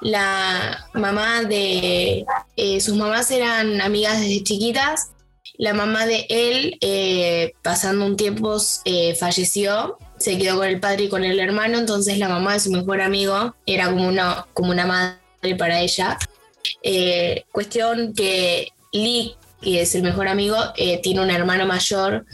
[0.00, 2.24] La mamá de
[2.56, 5.10] eh, sus mamás eran amigas desde chiquitas.
[5.58, 9.98] La mamá de él, eh, pasando un tiempo, eh, falleció.
[10.18, 11.78] Se quedó con el padre y con el hermano.
[11.78, 16.18] Entonces la mamá de su mejor amigo era como una, como una madre para ella.
[16.82, 22.24] Eh, cuestión que Lee, que es el mejor amigo, eh, tiene un hermano mayor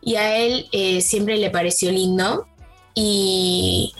[0.00, 0.66] y a él
[1.02, 2.48] siempre le pareció lindo.
[2.94, 3.94] Y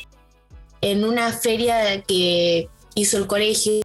[0.80, 3.82] en una feria que hizo el colegio,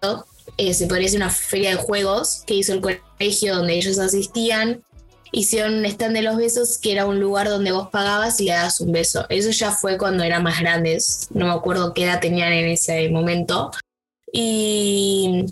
[0.57, 4.83] eh, se decir una feria de juegos que hizo el colegio donde ellos asistían,
[5.31, 8.53] hicieron un stand de los besos que era un lugar donde vos pagabas y le
[8.53, 9.25] dabas un beso.
[9.29, 13.09] Eso ya fue cuando eran más grandes, no me acuerdo qué edad tenían en ese
[13.09, 13.71] momento.
[14.31, 15.45] Y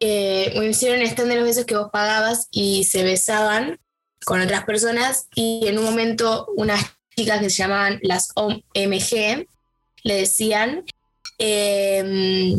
[0.00, 3.78] eh, bueno, hicieron un stand de los besos que vos pagabas y se besaban
[4.24, 6.84] con otras personas y en un momento unas
[7.16, 9.46] chicas que se llamaban las OMG
[10.04, 10.84] le decían
[11.38, 12.56] eh,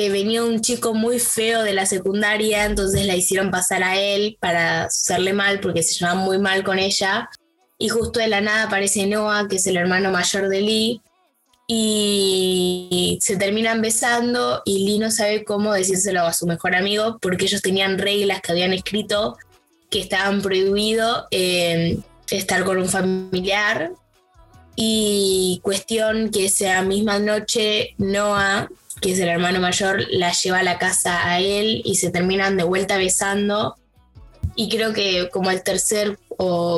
[0.00, 4.36] eh, venía un chico muy feo de la secundaria, entonces la hicieron pasar a él
[4.40, 7.28] para hacerle mal porque se llevaban muy mal con ella.
[7.78, 11.02] Y justo de la nada aparece Noah, que es el hermano mayor de Lee,
[11.66, 17.44] y se terminan besando y Lee no sabe cómo decírselo a su mejor amigo porque
[17.44, 19.36] ellos tenían reglas que habían escrito
[19.90, 21.98] que estaban prohibido eh,
[22.30, 23.92] estar con un familiar.
[24.76, 28.68] Y cuestión que esa misma noche Noah,
[29.00, 32.56] que es el hermano mayor, la lleva a la casa a él y se terminan
[32.56, 33.76] de vuelta besando.
[34.54, 36.18] Y creo que como el tercer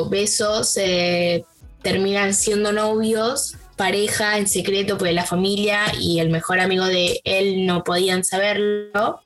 [0.09, 1.45] beso se
[1.81, 7.65] terminan siendo novios, pareja en secreto porque la familia y el mejor amigo de él
[7.65, 9.21] no podían saberlo.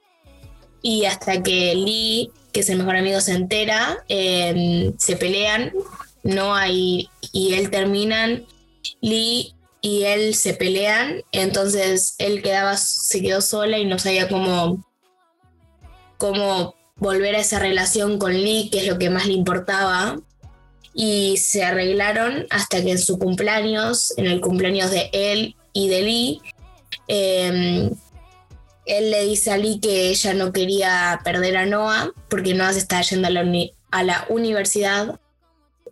[0.82, 5.74] Y hasta que Lee, que es el mejor amigo, se entera, eh, se pelean,
[6.24, 8.46] Noah y, y él terminan,
[9.02, 14.86] Lee y él se pelean, entonces él quedaba, se quedó sola y no sabía cómo,
[16.18, 20.18] cómo volver a esa relación con Lee, que es lo que más le importaba.
[20.94, 26.02] Y se arreglaron hasta que en su cumpleaños, en el cumpleaños de él y de
[26.04, 26.42] Lee,
[27.10, 27.92] eh,
[28.86, 32.80] él le dice a Lee que ella no quería perder a Noah porque Noah se
[32.80, 35.20] estaba yendo a la, universidad.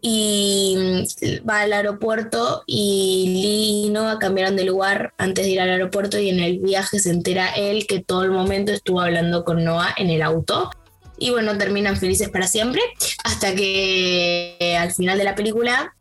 [0.05, 5.61] Y mm, va al aeropuerto y Lee y Noah cambiaron de lugar antes de ir
[5.61, 9.45] al aeropuerto y en el viaje se entera él que todo el momento estuvo hablando
[9.45, 10.69] con Noah en el auto.
[11.17, 12.81] Y bueno, terminan felices para siempre
[13.23, 15.95] hasta que eh, al final de la película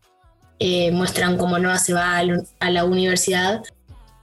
[0.59, 3.63] eh, muestran cómo Noah se va a la universidad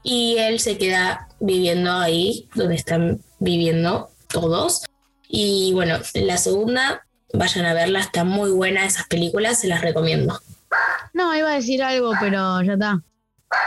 [0.04, 4.86] y él se queda viviendo ahí donde están viviendo todos.
[5.28, 10.40] Y bueno, la segunda, vayan a verla, está muy buena esas películas, se las recomiendo.
[11.14, 13.02] No, iba a decir algo, pero ya está.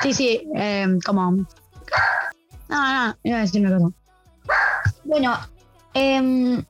[0.02, 1.32] Sí, sí, eh, como.
[1.32, 3.94] No, no, iba a decir una cosa.
[5.04, 5.38] Bueno,
[5.94, 6.64] em,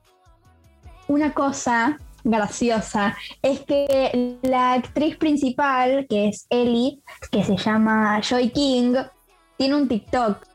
[1.07, 8.49] una cosa graciosa es que la actriz principal, que es Ellie, que se llama Joy
[8.49, 8.95] King,
[9.57, 10.52] tiene un TikTok.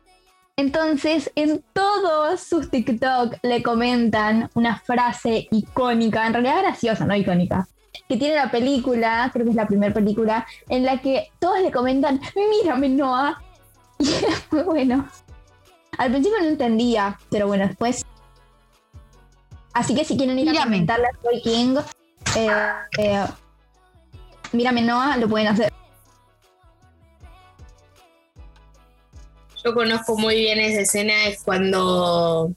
[0.58, 7.68] Entonces, en todos sus TikTok le comentan una frase icónica, en realidad graciosa, no icónica,
[8.08, 11.70] que tiene la película, creo que es la primera película, en la que todos le
[11.70, 13.40] comentan, mírame Noah.
[14.00, 15.08] Y es muy bueno.
[15.96, 18.04] Al principio no entendía, pero bueno, después.
[19.72, 21.76] Así que si quieren ir a comentarle a Joy King,
[22.36, 22.50] eh,
[22.98, 23.26] eh,
[24.52, 25.72] mírame Noah, lo pueden hacer.
[29.64, 32.52] Yo conozco muy bien esa escena, es cuando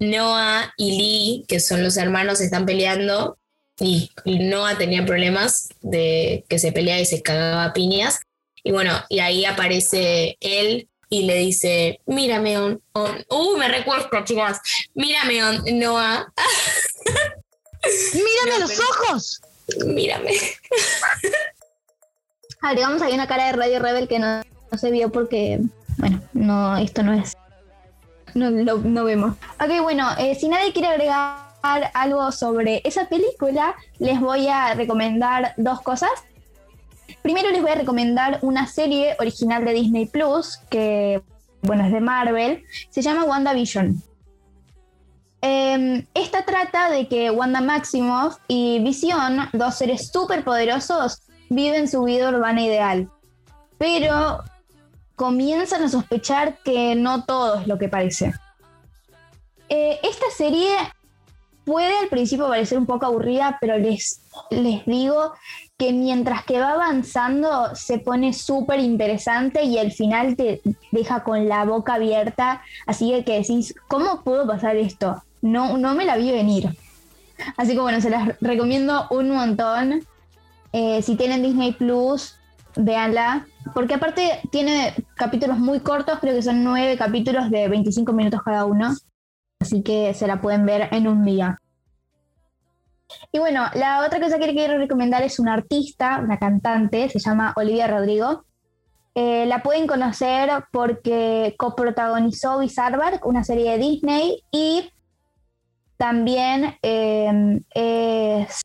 [0.00, 3.38] Noah y Lee, que son los hermanos, están peleando
[3.78, 8.20] y Noah tenía problemas de que se peleaba y se cagaba a piñas.
[8.64, 14.08] Y bueno, y ahí aparece él y le dice, mírame, on, on- uh, me recuerdo,
[14.24, 14.60] chicas,
[14.94, 16.32] mírame, on, Noah,
[18.14, 19.40] ¡Mírame No, los pero- ojos!
[19.86, 20.32] mírame.
[22.60, 25.58] Agregamos ahí una cara de Radio Rebel que no, no se vio porque,
[26.02, 27.36] bueno, no, esto no es.
[28.34, 29.36] No, lo- no vemos.
[29.60, 31.36] Ok, bueno, eh, si nadie quiere agregar
[31.94, 36.10] algo sobre esa película, les voy a recomendar dos cosas.
[37.22, 41.22] Primero les voy a recomendar una serie original de Disney Plus, que,
[41.62, 44.02] bueno, es de Marvel, se llama WandaVision.
[45.42, 52.02] Eh, esta trata de que Wanda Maximoff y Vision, dos seres súper poderosos, viven su
[52.04, 53.08] vida urbana ideal.
[53.78, 54.42] Pero
[55.22, 58.34] comienzan a sospechar que no todo es lo que parece.
[59.68, 60.74] Eh, esta serie
[61.64, 65.32] puede al principio parecer un poco aburrida, pero les, les digo
[65.78, 71.48] que mientras que va avanzando se pone súper interesante y al final te deja con
[71.48, 75.22] la boca abierta, así que, decís, ¿cómo pudo pasar esto?
[75.40, 76.76] No, no me la vi venir.
[77.56, 80.04] Así que bueno, se las recomiendo un montón.
[80.72, 82.40] Eh, si tienen Disney Plus,
[82.76, 83.46] véanla.
[83.74, 88.64] Porque aparte tiene capítulos muy cortos, creo que son nueve capítulos de 25 minutos cada
[88.64, 88.94] uno.
[89.60, 91.58] Así que se la pueden ver en un día.
[93.30, 97.52] Y bueno, la otra cosa que quiero recomendar es una artista, una cantante, se llama
[97.56, 98.44] Olivia Rodrigo.
[99.14, 104.90] Eh, la pueden conocer porque coprotagonizó Bizarre una serie de Disney, y
[105.98, 108.62] también eh, es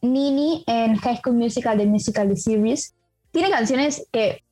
[0.00, 2.94] Nini en High School Musical, The Musical, The Series.
[3.30, 4.42] Tiene canciones que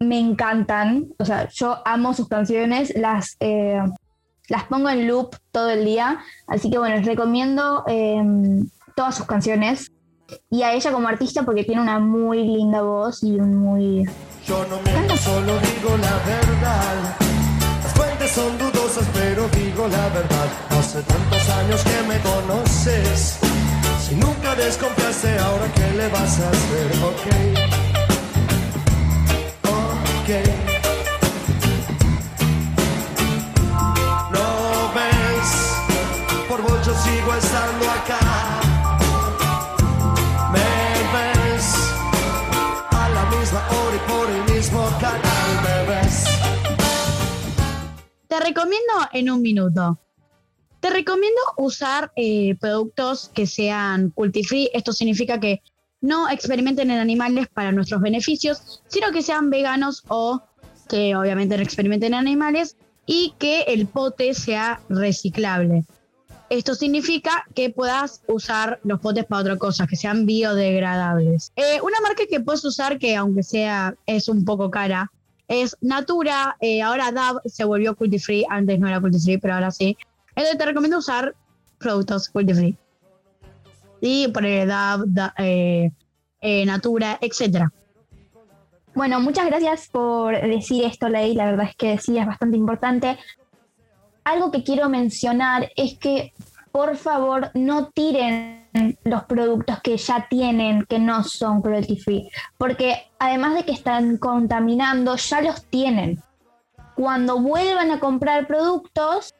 [0.00, 3.80] me encantan, o sea, yo amo sus canciones, las, eh,
[4.48, 8.22] las pongo en loop todo el día, así que bueno, les recomiendo eh,
[8.94, 9.90] todas sus canciones
[10.50, 14.04] y a ella como artista porque tiene una muy linda voz y un muy...
[14.46, 17.16] Yo no miento, solo digo la verdad.
[17.82, 20.48] Las fuentes son dudosas, pero digo la verdad.
[20.70, 23.47] Hace tantos años que me conoces.
[24.08, 27.26] Si nunca desconfiaste, ahora qué le vas a hacer, ok.
[29.68, 30.30] Ok.
[34.32, 35.48] No ves,
[36.48, 38.20] por mucho sigo estando acá.
[40.54, 40.70] Me
[41.12, 41.66] ves
[42.90, 46.24] a la misma hora y por el mismo canal me ves.
[48.26, 49.98] Te recomiendo en un minuto.
[50.80, 54.70] Te recomiendo usar eh, productos que sean cruelty free.
[54.72, 55.60] Esto significa que
[56.00, 60.40] no experimenten en animales para nuestros beneficios, sino que sean veganos o
[60.88, 65.84] que obviamente no experimenten en animales y que el pote sea reciclable.
[66.50, 71.52] Esto significa que puedas usar los potes para otra cosa, que sean biodegradables.
[71.56, 75.10] Eh, una marca que puedes usar que aunque sea es un poco cara
[75.48, 76.56] es Natura.
[76.60, 78.44] eh, ahora DAB se volvió cruelty free.
[78.48, 79.96] Antes no era cruelty free, pero ahora sí.
[80.38, 81.34] Te recomiendo usar
[81.78, 84.28] productos cruelty free.
[84.32, 85.90] Poner DAB, da- eh,
[86.40, 87.72] eh, Natura, etcétera.
[88.94, 91.34] Bueno, muchas gracias por decir esto, Ley.
[91.34, 93.18] La verdad es que sí, es bastante importante.
[94.22, 96.32] Algo que quiero mencionar es que,
[96.70, 98.68] por favor, no tiren
[99.02, 104.18] los productos que ya tienen que no son cruelty free, porque además de que están
[104.18, 106.22] contaminando, ya los tienen.
[106.94, 109.34] Cuando vuelvan a comprar productos,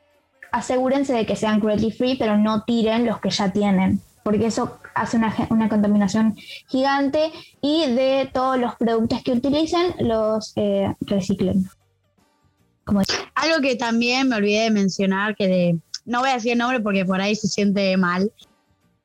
[0.53, 4.79] asegúrense de que sean cruelty free, pero no tiren los que ya tienen, porque eso
[4.95, 6.37] hace una, una contaminación
[6.69, 11.69] gigante y de todos los productos que utilicen los eh, reciclen.
[13.35, 17.05] Algo que también me olvidé de mencionar, que no voy a decir el nombre porque
[17.05, 18.33] por ahí se siente mal.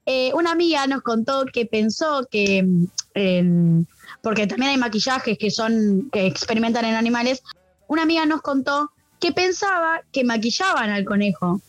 [0.05, 3.81] Eh, una amiga nos contó que pensó que, mm,
[4.21, 7.43] porque también hay maquillajes que son, que experimentan en animales,
[7.87, 8.92] una amiga nos contó
[9.23, 11.61] que pensaba que maquillaban al conejo.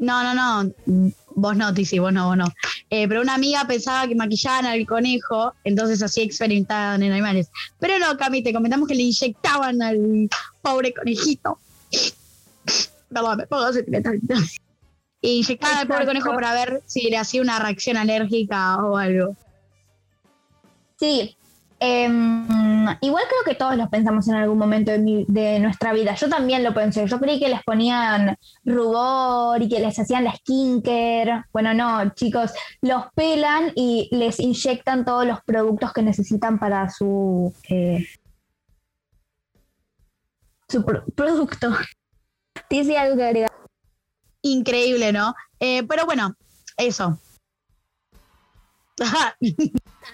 [0.00, 0.72] No, no, no,
[1.34, 2.46] vos no, Tizi, vos no, vos no.
[2.88, 7.50] Eh, pero una amiga pensaba que maquillaban al conejo, entonces así experimentaban en animales.
[7.78, 10.30] Pero no, Cami, te comentamos que le inyectaban al
[10.62, 11.58] pobre conejito.
[13.12, 14.18] Perdón, me pongo sentimental.
[15.20, 19.36] Inyectaban al pobre conejo para ver si le hacía una reacción alérgica o algo.
[20.98, 21.36] Sí,
[21.84, 26.14] em, igual creo que todos los pensamos en algún momento de, nuestra vida.
[26.14, 27.06] Yo también lo pensé.
[27.06, 31.44] Yo creí que les ponían rubor y que les hacían la skincare.
[31.52, 37.52] Bueno, no, chicos, los pelan y les inyectan todos los productos que necesitan para su,
[37.68, 38.06] eh,
[40.68, 41.70] su pro- producto.
[42.68, 43.52] ¿Tienes algo que agregar?
[44.42, 45.34] Increíble, ¿no?
[45.60, 46.34] Eh, pero bueno,
[46.76, 47.18] eso.
[49.00, 49.34] A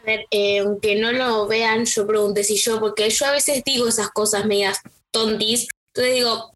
[0.06, 3.88] ver, eh, aunque no lo vean, yo pregunté si yo, porque yo a veces digo
[3.88, 4.78] esas cosas medias
[5.10, 5.68] tontis.
[5.94, 6.54] Entonces digo,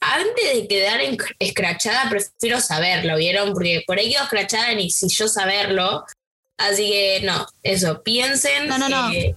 [0.00, 1.00] antes de quedar
[1.38, 3.52] escrachada, prefiero saberlo, ¿vieron?
[3.52, 6.04] Porque por ahí quedo escrachada ni si yo saberlo.
[6.56, 8.68] Así que no, eso, piensen.
[8.68, 9.12] No, no, no.
[9.12, 9.34] eh,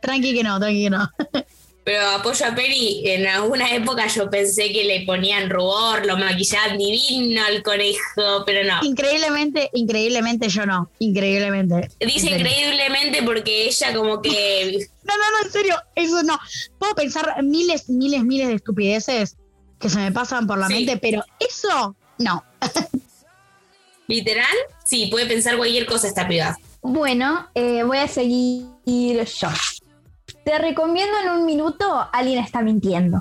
[0.00, 1.08] Tranqui que no, tranqui que no.
[1.84, 6.76] pero apoyo a Peri, en alguna época yo pensé que le ponían rubor, lo maquillaban
[6.78, 8.84] divino al conejo, pero no.
[8.84, 10.90] Increíblemente, increíblemente yo no.
[10.98, 11.88] Increíblemente.
[12.00, 16.38] Dice increíblemente porque ella como que No, no, no, en serio, eso no.
[16.78, 19.36] Puedo pensar miles, miles, miles de estupideces
[19.80, 20.74] que se me pasan por la Sí.
[20.74, 22.44] mente, pero eso no.
[24.06, 24.46] literal,
[24.84, 26.56] sí, puede pensar cualquier cosa esta piba.
[26.82, 29.48] Bueno, eh, voy a seguir yo.
[30.44, 33.20] Te recomiendo en un minuto, alguien está mintiendo.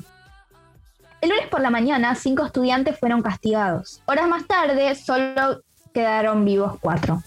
[1.21, 4.01] El lunes por la mañana, cinco estudiantes fueron castigados.
[4.05, 5.61] Horas más tarde, solo
[5.93, 7.21] quedaron vivos cuatro.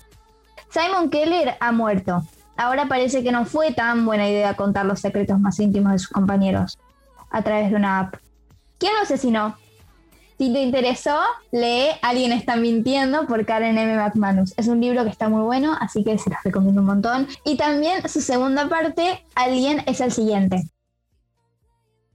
[0.70, 2.22] Simon Keller ha muerto.
[2.57, 6.09] Ahora parece que no fue tan buena idea contar los secretos más íntimos de sus
[6.09, 6.78] compañeros
[7.30, 8.16] a través de una app.
[8.78, 9.57] ¿Quién lo asesinó?
[10.43, 11.20] Si te interesó,
[11.53, 13.95] lee Alguien está mintiendo por Karen M.
[13.95, 14.55] McManus.
[14.57, 17.28] Es un libro que está muy bueno, así que se los recomiendo un montón.
[17.45, 20.64] Y también su segunda parte, Alguien es el siguiente.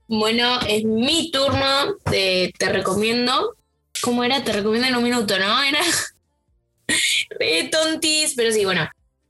[0.08, 3.54] Bueno, es mi turno, de- te recomiendo.
[4.02, 4.44] ¿Cómo era?
[4.44, 5.62] Te recomiendo en un minuto, ¿no?
[5.62, 5.80] Era
[7.40, 8.86] re tontis, pero sí, bueno.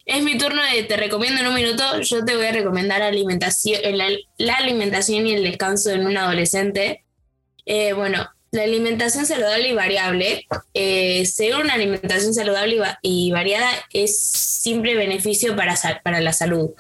[0.07, 2.01] Es mi turno de te recomiendo en un minuto.
[2.01, 7.05] Yo te voy a recomendar alimentación, la, la alimentación y el descanso en un adolescente.
[7.65, 10.47] Eh, bueno, la alimentación saludable y variable.
[10.75, 16.71] Eh, según una alimentación saludable y, va- y variada es siempre beneficio para, la salud.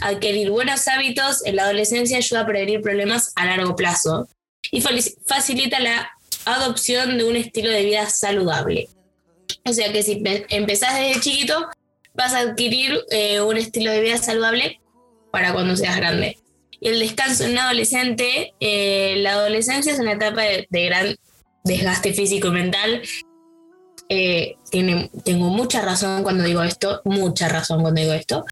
[0.00, 4.28] Adquirir buenos hábitos en la adolescencia ayuda a prevenir problemas a largo plazo
[4.70, 6.10] y facilita la
[6.44, 8.88] adopción de un estilo de vida saludable.
[9.64, 11.68] O sea que si pe- empezás desde chiquito,
[12.14, 14.80] vas a adquirir eh, un estilo de vida saludable
[15.32, 16.38] para cuando seas grande.
[16.80, 21.16] Y el descanso en un adolescente, eh, la adolescencia es una etapa de, gran
[21.64, 23.02] desgaste físico y mental.
[24.08, 28.44] Eh, tiene, tengo mucha razón cuando digo esto, mucha razón cuando digo esto.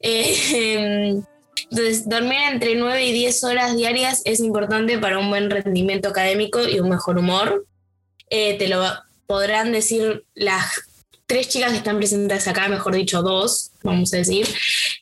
[0.00, 1.22] Eh,
[1.70, 6.66] entonces, dormir entre 9 y 10 horas diarias es importante para un buen rendimiento académico
[6.66, 7.66] y un mejor humor.
[8.30, 8.82] Te lo
[9.26, 10.82] podrán decir las
[11.34, 14.46] tres chicas que están presentes acá, mejor dicho, dos, vamos a decir,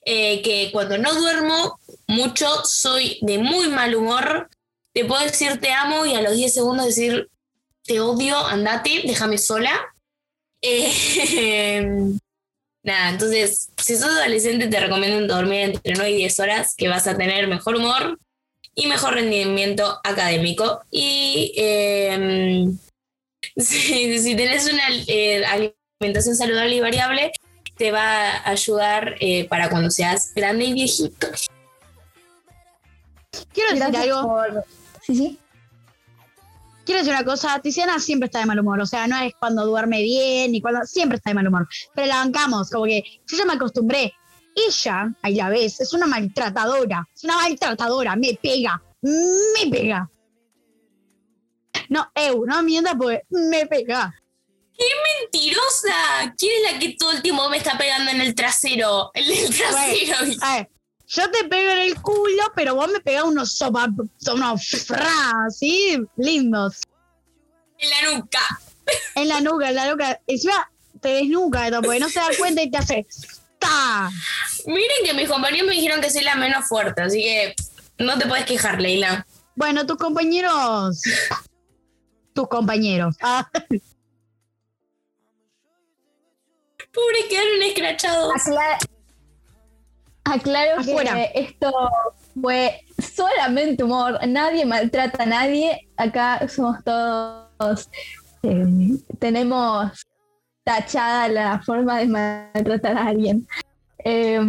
[0.06, 4.48] eh, que cuando no duermo mucho soy de muy mal humor.
[4.94, 7.28] Te puedo decir te amo y a los 10 segundos decir
[7.84, 9.78] te odio, andate, déjame sola.
[10.62, 10.90] Eh,
[12.82, 17.06] Nada, entonces, si sos adolescente, te recomiendo dormir entre 9 y 10 horas, que vas
[17.06, 18.18] a tener mejor humor
[18.74, 20.80] y mejor rendimiento académico.
[20.90, 22.68] Y eh,
[23.58, 25.44] si, si tenés una eh,
[26.02, 27.32] alimentación saludable y variable,
[27.76, 31.28] te va a ayudar eh, para cuando seas grande y viejito.
[33.52, 34.28] Quiero decir Gracias algo.
[34.28, 34.64] por...
[35.06, 35.38] Sí, sí.
[36.84, 39.64] Quiero decir una cosa, Tiziana siempre está de mal humor, o sea, no es cuando
[39.64, 43.38] duerme bien ni cuando siempre está de mal humor, pero la bancamos, como que yo
[43.38, 44.12] ya me acostumbré.
[44.54, 50.10] Ella, ahí la ves, es una maltratadora, es una maltratadora, me pega, me pega.
[51.88, 54.12] No, Eu, no mientas porque me pega.
[55.20, 56.34] ¡Mentirosa!
[56.36, 59.10] ¿Quién es la que todo el tiempo me está pegando en el trasero?
[59.14, 60.16] En el trasero.
[60.40, 60.70] A ver,
[61.06, 63.88] yo te pego en el culo, pero vos me pegás unos sopa,
[64.32, 66.80] unos fra, así, lindos.
[67.78, 68.40] En la nuca.
[69.14, 70.20] En la nuca, en la nuca.
[70.26, 70.70] Encima
[71.00, 73.06] te desnuca, porque no se da cuenta y te hace.
[73.58, 74.10] ¡Ta!
[74.66, 77.54] Miren que mis compañeros me dijeron que soy la menos fuerte, así que
[77.98, 79.26] no te puedes quejar, Leila.
[79.54, 81.02] Bueno, tus compañeros.
[82.32, 83.16] Tus compañeros.
[83.20, 83.48] Ah,
[86.92, 88.32] Pobres quedaron escrachados.
[88.34, 88.78] Acla-
[90.24, 91.14] Aclaro Afuera.
[91.14, 91.72] que esto
[92.40, 94.18] fue solamente humor.
[94.28, 95.88] Nadie maltrata a nadie.
[95.96, 97.88] Acá somos todos.
[98.44, 98.64] eh,
[99.18, 100.06] tenemos
[100.64, 103.46] tachada la forma de maltratar a alguien.
[104.04, 104.40] Eh,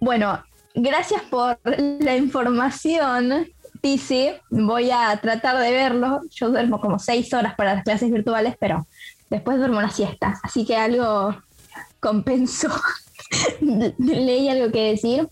[0.00, 0.42] bueno,
[0.74, 3.46] gracias por la información,
[3.80, 4.30] Tizi.
[4.50, 6.20] Voy a tratar de verlo.
[6.30, 8.86] Yo duermo como seis horas para las clases virtuales, pero
[9.30, 10.38] después duermo una siesta.
[10.42, 11.40] Así que algo
[12.00, 12.68] compenso.
[13.98, 15.28] ¿Leí algo que decir?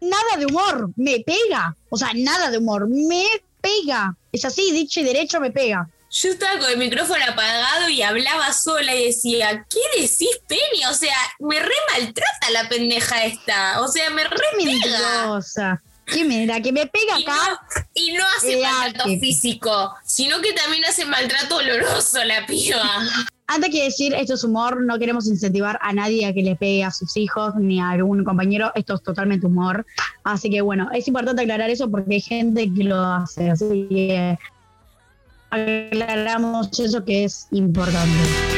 [0.00, 1.76] nada de humor, me pega.
[1.90, 3.24] O sea, nada de humor, me
[3.60, 4.14] pega.
[4.32, 5.88] Es así, dicho y derecho, me pega.
[6.10, 10.84] Yo estaba con el micrófono apagado y hablaba sola y decía, ¿qué decís, Penny?
[10.90, 13.82] O sea, me re maltrata la pendeja esta.
[13.82, 15.78] O sea, me re pega.
[16.12, 16.60] ¿Qué mira?
[16.60, 17.60] Que me pega Y no, acá.
[17.94, 22.82] y no hace Eh, maltrato que- físico, sino que también hace maltrato oloroso la piba.
[23.50, 26.84] Antes que decir esto es humor, no queremos incentivar a nadie a que le pegue
[26.84, 28.70] a sus hijos ni a algún compañero.
[28.74, 29.86] Esto es totalmente humor.
[30.22, 33.50] Así que bueno, es importante aclarar eso porque hay gente que lo hace.
[33.50, 34.38] Así que
[35.50, 38.57] aclaramos eso que es importante.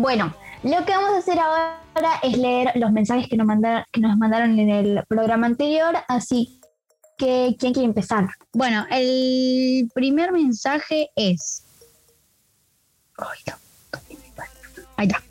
[0.00, 1.78] Bueno, lo que vamos a hacer ahora
[2.22, 6.58] es leer los mensajes que nos mandaron, que nos mandaron en el programa anterior, así
[7.18, 8.26] que ¿quién quiere empezar?
[8.54, 11.64] Bueno, el primer mensaje es.
[13.18, 13.54] Ay, no.
[14.96, 15.22] Ahí está.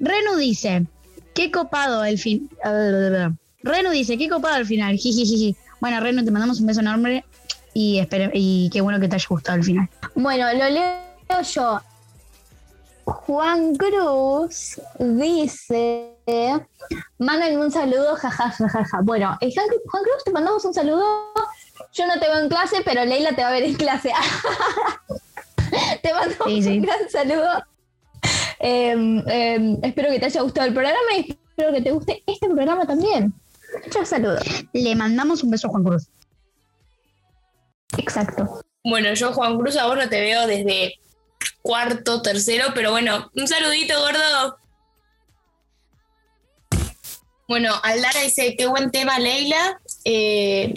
[0.00, 0.84] Renu dice:
[1.32, 2.50] Qué copado el fin.
[2.64, 4.96] Renu dice: Qué copado el final.
[4.98, 5.54] Jijijiji.
[5.80, 7.24] Bueno, Renu, te mandamos un beso enorme
[7.72, 9.88] y, y qué bueno que te haya gustado el final.
[10.16, 11.80] Bueno, lo leo yo.
[13.10, 16.14] Juan Cruz dice,
[17.18, 18.68] mándenme un saludo, jajajaja.
[18.68, 19.00] Ja, ja, ja.
[19.02, 21.04] Bueno, eh, Juan Cruz, te mandamos un saludo.
[21.92, 24.12] Yo no te veo en clase, pero Leila te va a ver en clase.
[26.02, 26.78] te mandamos Sí, sí.
[26.78, 27.48] un gran saludo.
[28.60, 32.46] Eh, eh, espero que te haya gustado el programa y espero que te guste este
[32.46, 33.34] programa también.
[33.84, 34.42] Muchos saludos.
[34.72, 36.08] Le mandamos un beso a Juan Cruz.
[37.98, 38.62] Exacto.
[38.84, 40.94] Bueno, yo, Juan Cruz, a vos no te veo desde
[41.62, 44.58] cuarto, tercero, pero bueno, un saludito, gordo.
[47.48, 49.80] Bueno, Aldara dice, qué buen tema, Leila.
[50.04, 50.72] Eh,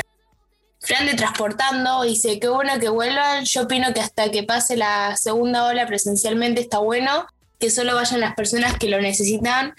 [0.79, 3.45] Fran de Transportando dice, qué bueno que vuelvan.
[3.45, 7.27] Yo opino que hasta que pase la segunda ola presencialmente está bueno,
[7.59, 9.75] que solo vayan las personas que lo necesitan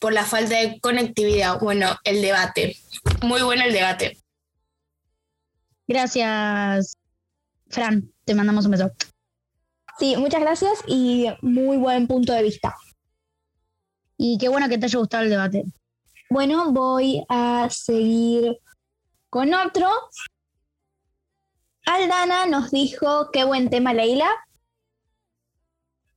[0.00, 1.60] por la falta de conectividad.
[1.60, 2.76] Bueno, el debate.
[3.22, 4.18] Muy bueno el debate.
[5.86, 6.96] Gracias,
[7.70, 8.12] Fran.
[8.24, 8.92] Te mandamos un beso.
[9.98, 12.74] Sí, muchas gracias y muy buen punto de vista.
[14.16, 15.64] Y qué bueno que te haya gustado el debate.
[16.30, 18.58] Bueno, voy a seguir
[19.30, 19.88] con otro.
[21.86, 24.28] Aldana nos dijo qué buen tema, Leila.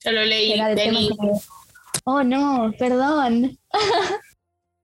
[0.03, 1.07] Yo lo leí, Era que-
[2.05, 3.59] Oh, no, perdón.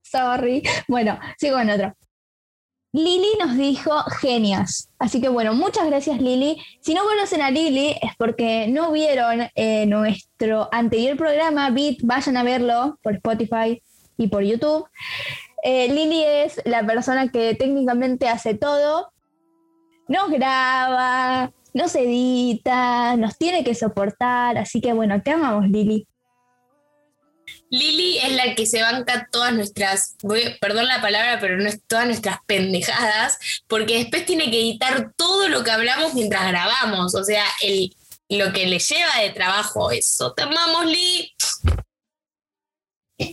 [0.03, 0.61] Sorry.
[0.87, 1.95] Bueno, sigo con otro.
[2.93, 3.91] Lili nos dijo
[4.21, 4.87] genias.
[4.99, 6.61] Así que bueno, muchas gracias Lili.
[6.79, 12.37] Si no conocen a Lili es porque no vieron eh, nuestro anterior programa, Beat, vayan
[12.37, 13.81] a verlo por Spotify
[14.15, 14.85] y por YouTube.
[15.63, 19.11] Eh, Lili es la persona que técnicamente hace todo.
[20.07, 24.59] Nos graba, nos edita, nos tiene que soportar.
[24.59, 26.05] Así que bueno, te amamos Lili.
[27.73, 31.81] Lili es la que se banca todas nuestras, voy- perdón la palabra, pero no es
[31.87, 37.15] todas nuestras pendejadas, porque después tiene que editar todo lo que hablamos mientras grabamos.
[37.15, 37.95] O sea, el,
[38.29, 40.33] lo que le lleva de trabajo eso.
[40.33, 41.31] Te amamos, Li.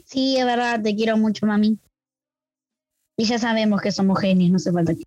[0.07, 1.79] Sí, es verdad, te quiero mucho, mami.
[3.19, 5.03] Y ya sabemos que somos genios, no se falta que.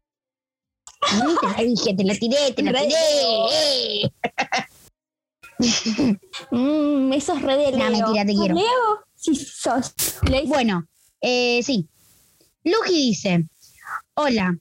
[1.10, 4.14] Te la dije, te la tiré, te la tiré.
[6.52, 7.92] Mm, eso es re de No, Leo.
[8.08, 8.56] mentira, te ¿Sos quiero.
[8.56, 9.06] Leo?
[9.24, 9.94] Sí, sos.
[10.30, 10.46] Leo.
[10.48, 10.88] Bueno,
[11.22, 11.88] eh, sí.
[12.64, 13.46] Luji dice:
[14.16, 14.58] Hola,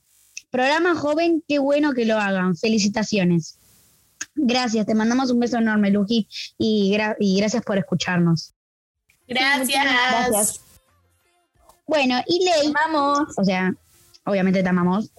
[0.51, 2.57] programa joven, qué bueno que lo hagan.
[2.57, 3.59] Felicitaciones.
[4.35, 6.27] Gracias, te mandamos un beso enorme, Luji,
[6.59, 8.55] y, gra- y gracias por escucharnos.
[9.29, 9.85] Gracias.
[9.85, 10.61] Gracias.
[11.87, 13.21] Bueno, y Ley, Vamos.
[13.37, 13.73] o sea,
[14.25, 15.11] obviamente te amamos.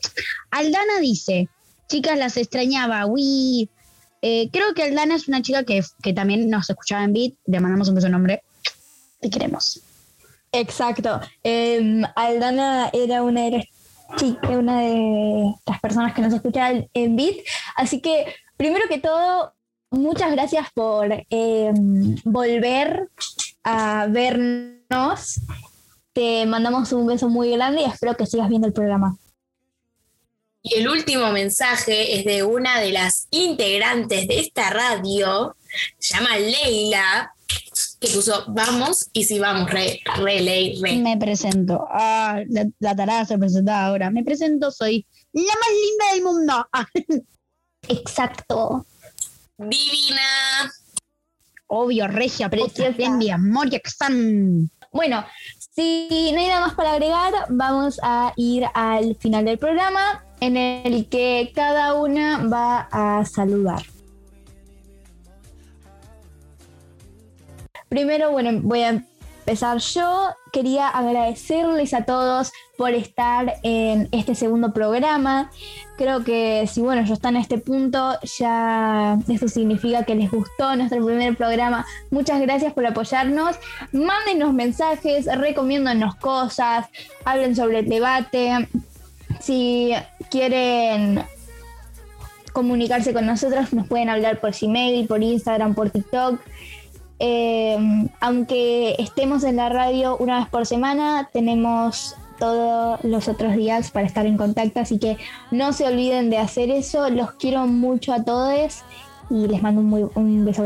[0.52, 1.50] Aldana dice,
[1.88, 3.70] chicas, las extrañaba, uy.
[4.22, 7.60] Eh, creo que Aldana es una chica que, que también nos escuchaba en Beat, le
[7.60, 8.42] mandamos un beso nombre.
[9.24, 9.82] Te queremos.
[10.52, 11.22] Exacto.
[11.46, 13.66] Eh, Aldana era una de las
[14.18, 17.38] chicas, una de las personas que nos escuchaban en Beat.
[17.78, 18.26] Así que,
[18.58, 19.54] primero que todo,
[19.92, 21.72] muchas gracias por eh,
[22.26, 23.10] volver
[23.64, 25.40] a vernos.
[26.12, 29.18] Te mandamos un beso muy grande y espero que sigas viendo el programa.
[30.62, 35.56] Y el último mensaje es de una de las integrantes de esta radio,
[35.98, 37.33] se llama Leila,
[38.04, 40.98] que puso vamos y si vamos, re, re, ley, re.
[40.98, 41.88] Me presento.
[41.90, 44.12] Ah, la, la tarada se presenta ahora.
[44.12, 46.68] Me presento, soy la más linda del mundo.
[46.74, 46.86] Ah,
[47.88, 48.86] Exacto.
[49.58, 50.72] Divina.
[51.68, 54.70] obvio, regia, preciosa, espléndida, Moria Xan.
[54.92, 55.26] Bueno,
[55.58, 60.58] si no hay nada más para agregar, vamos a ir al final del programa en
[60.58, 63.82] el que cada una va a saludar.
[67.94, 70.30] Primero, bueno, voy a empezar yo.
[70.52, 75.52] Quería agradecerles a todos por estar en este segundo programa.
[75.96, 80.76] Creo que si bueno, ya están en este punto, ya eso significa que les gustó
[80.76, 81.86] nuestro primer programa.
[82.10, 83.58] Muchas gracias por apoyarnos.
[83.92, 86.88] Mándenos mensajes, recomiéndonos cosas,
[87.26, 88.70] hablen sobre el debate.
[89.40, 89.94] Si
[90.32, 91.24] quieren
[92.54, 96.40] comunicarse con nosotros, nos pueden hablar por Gmail, por Instagram, por TikTok.
[97.26, 97.78] Eh,
[98.20, 104.06] aunque estemos en la radio una vez por semana, tenemos todos los otros días para
[104.06, 105.16] estar en contacto, así que
[105.50, 107.10] no se olviden de hacer eso.
[107.10, 108.82] Los quiero mucho a todos
[109.30, 110.66] y les mando un, muy, beso.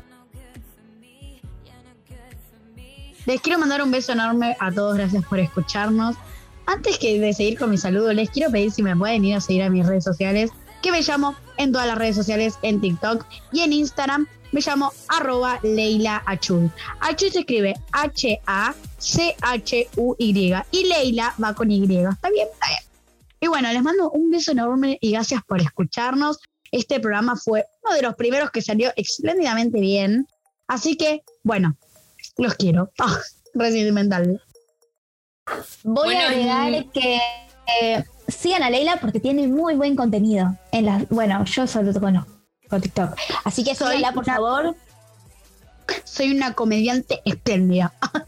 [3.28, 6.16] Les quiero mandar un beso enorme a todos, gracias por escucharnos.
[6.66, 9.41] Antes que de seguir con mi saludo, les quiero pedir si me pueden ir a
[9.41, 10.49] seguir a mis redes sociales,
[10.82, 14.91] que me llamo en todas las redes sociales, en TikTok y en Instagram, me llamo
[15.08, 16.72] arroba Leila Achul.
[17.00, 18.34] Achul se escribe H-A-C-H-U-Y
[20.72, 21.84] y Leila va con Y.
[21.84, 22.48] ¿Está bien?
[22.52, 22.80] Está bien.
[23.39, 26.39] Y bueno, les mando un beso enorme y gracias por escucharnos.
[26.72, 30.28] Este programa fue uno de los primeros que salió espléndidamente bien.
[30.68, 31.78] Así que, bueno,
[32.38, 32.91] los quiero.
[33.00, 33.20] Ah,
[33.54, 34.41] re sentimental.
[35.84, 37.20] Voy Bueno, a agregar que
[37.82, 40.58] eh, sigan a Leila porque tiene muy buen contenido.
[40.72, 42.37] En las, bueno, yo solo te conozco
[42.70, 43.15] por TikTok.
[43.43, 44.76] Así que Soy síganla, por una- favor.
[46.03, 47.93] Soy una comediante espléndida.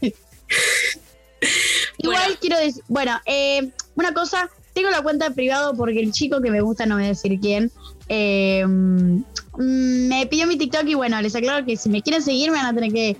[1.98, 2.36] Igual Bueno.
[2.40, 6.60] quiero decir, bueno, eh, una cosa, tengo la cuenta privada porque el chico que me
[6.60, 7.70] gusta, no voy a decir quién,
[8.08, 9.22] eh, mm,
[10.08, 12.66] me pidió mi TikTok y bueno, les aclaro que si me quieren seguir me van
[12.66, 13.16] a tener que,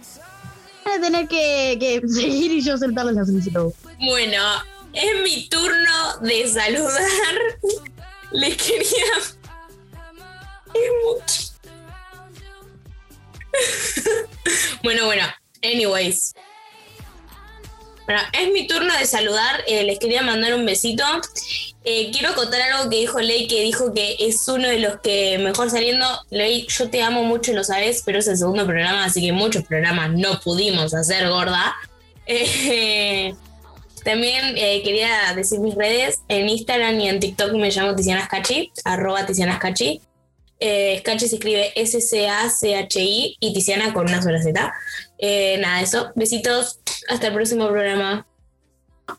[0.85, 3.73] van a tener que, que seguir y yo aceptarles la solicitud.
[3.99, 4.43] Bueno,
[4.95, 7.35] es mi turno de saludar.
[8.33, 9.05] Les quería.
[14.83, 15.25] Bueno, bueno,
[15.63, 16.35] anyways.
[18.07, 19.63] Bueno, es mi turno de saludar.
[19.67, 21.05] eh, les quería mandar un besito.
[21.85, 25.39] Eh, quiero contar algo que dijo Ley, que dijo que es uno de los que
[25.39, 26.07] mejor saliendo.
[26.31, 29.65] Ley, yo te amo mucho, lo sabes, pero es el segundo programa, así que muchos
[29.65, 31.75] programas no pudimos hacer, gorda.
[32.33, 33.35] Eh,
[34.05, 36.21] también quería decir mis redes.
[36.29, 40.01] En Instagram y en TikTok me llamo Tiziana Scachi, arroba Tiziana Scachi.
[40.61, 44.73] Eh, Scachi se escribe S-C-A-C-H-I y Tiziana con una sola Z.
[45.19, 46.13] Eh, nada, eso.
[46.15, 46.81] Besitos.
[47.09, 48.27] Hasta el próximo programa.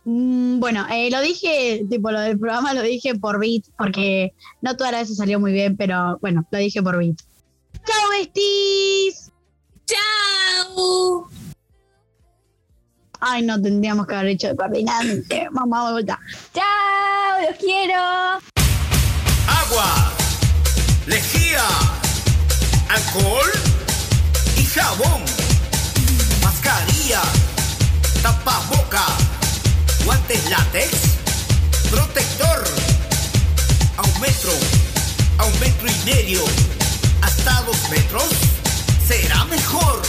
[0.05, 4.77] Mm, Bueno, eh, lo dije, tipo, lo del programa lo dije por beat, porque no
[4.77, 7.17] todas las veces salió muy bien, pero bueno, lo dije por beat.
[7.85, 9.31] ¡Chao, besties!
[9.85, 11.27] ¡Chao!
[13.19, 15.47] Ay, no, tendríamos que haber hecho de coordinante.
[15.51, 16.19] Vamos a vuelta.
[16.53, 17.47] ¡Chao!
[17.49, 17.93] ¡Los quiero!
[19.47, 20.13] agua,
[21.05, 21.63] lejía,
[22.89, 23.51] alcohol
[24.57, 25.23] y jabón,
[26.43, 27.21] mascarilla,
[28.21, 29.05] tapaboca,
[30.05, 30.89] guantes látex,
[31.89, 32.63] protector,
[33.97, 34.51] a un metro,
[35.37, 36.43] a un metro y medio,
[37.21, 38.29] hasta dos metros,
[39.07, 40.01] será mejor.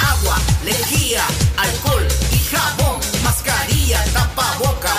[0.00, 1.24] Agua, lejía,
[1.56, 4.94] alcohol y jabón, mascarilla, tapaboca,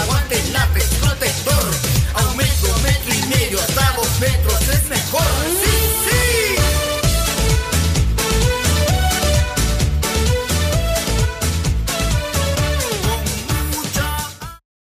[5.11, 5.60] guantes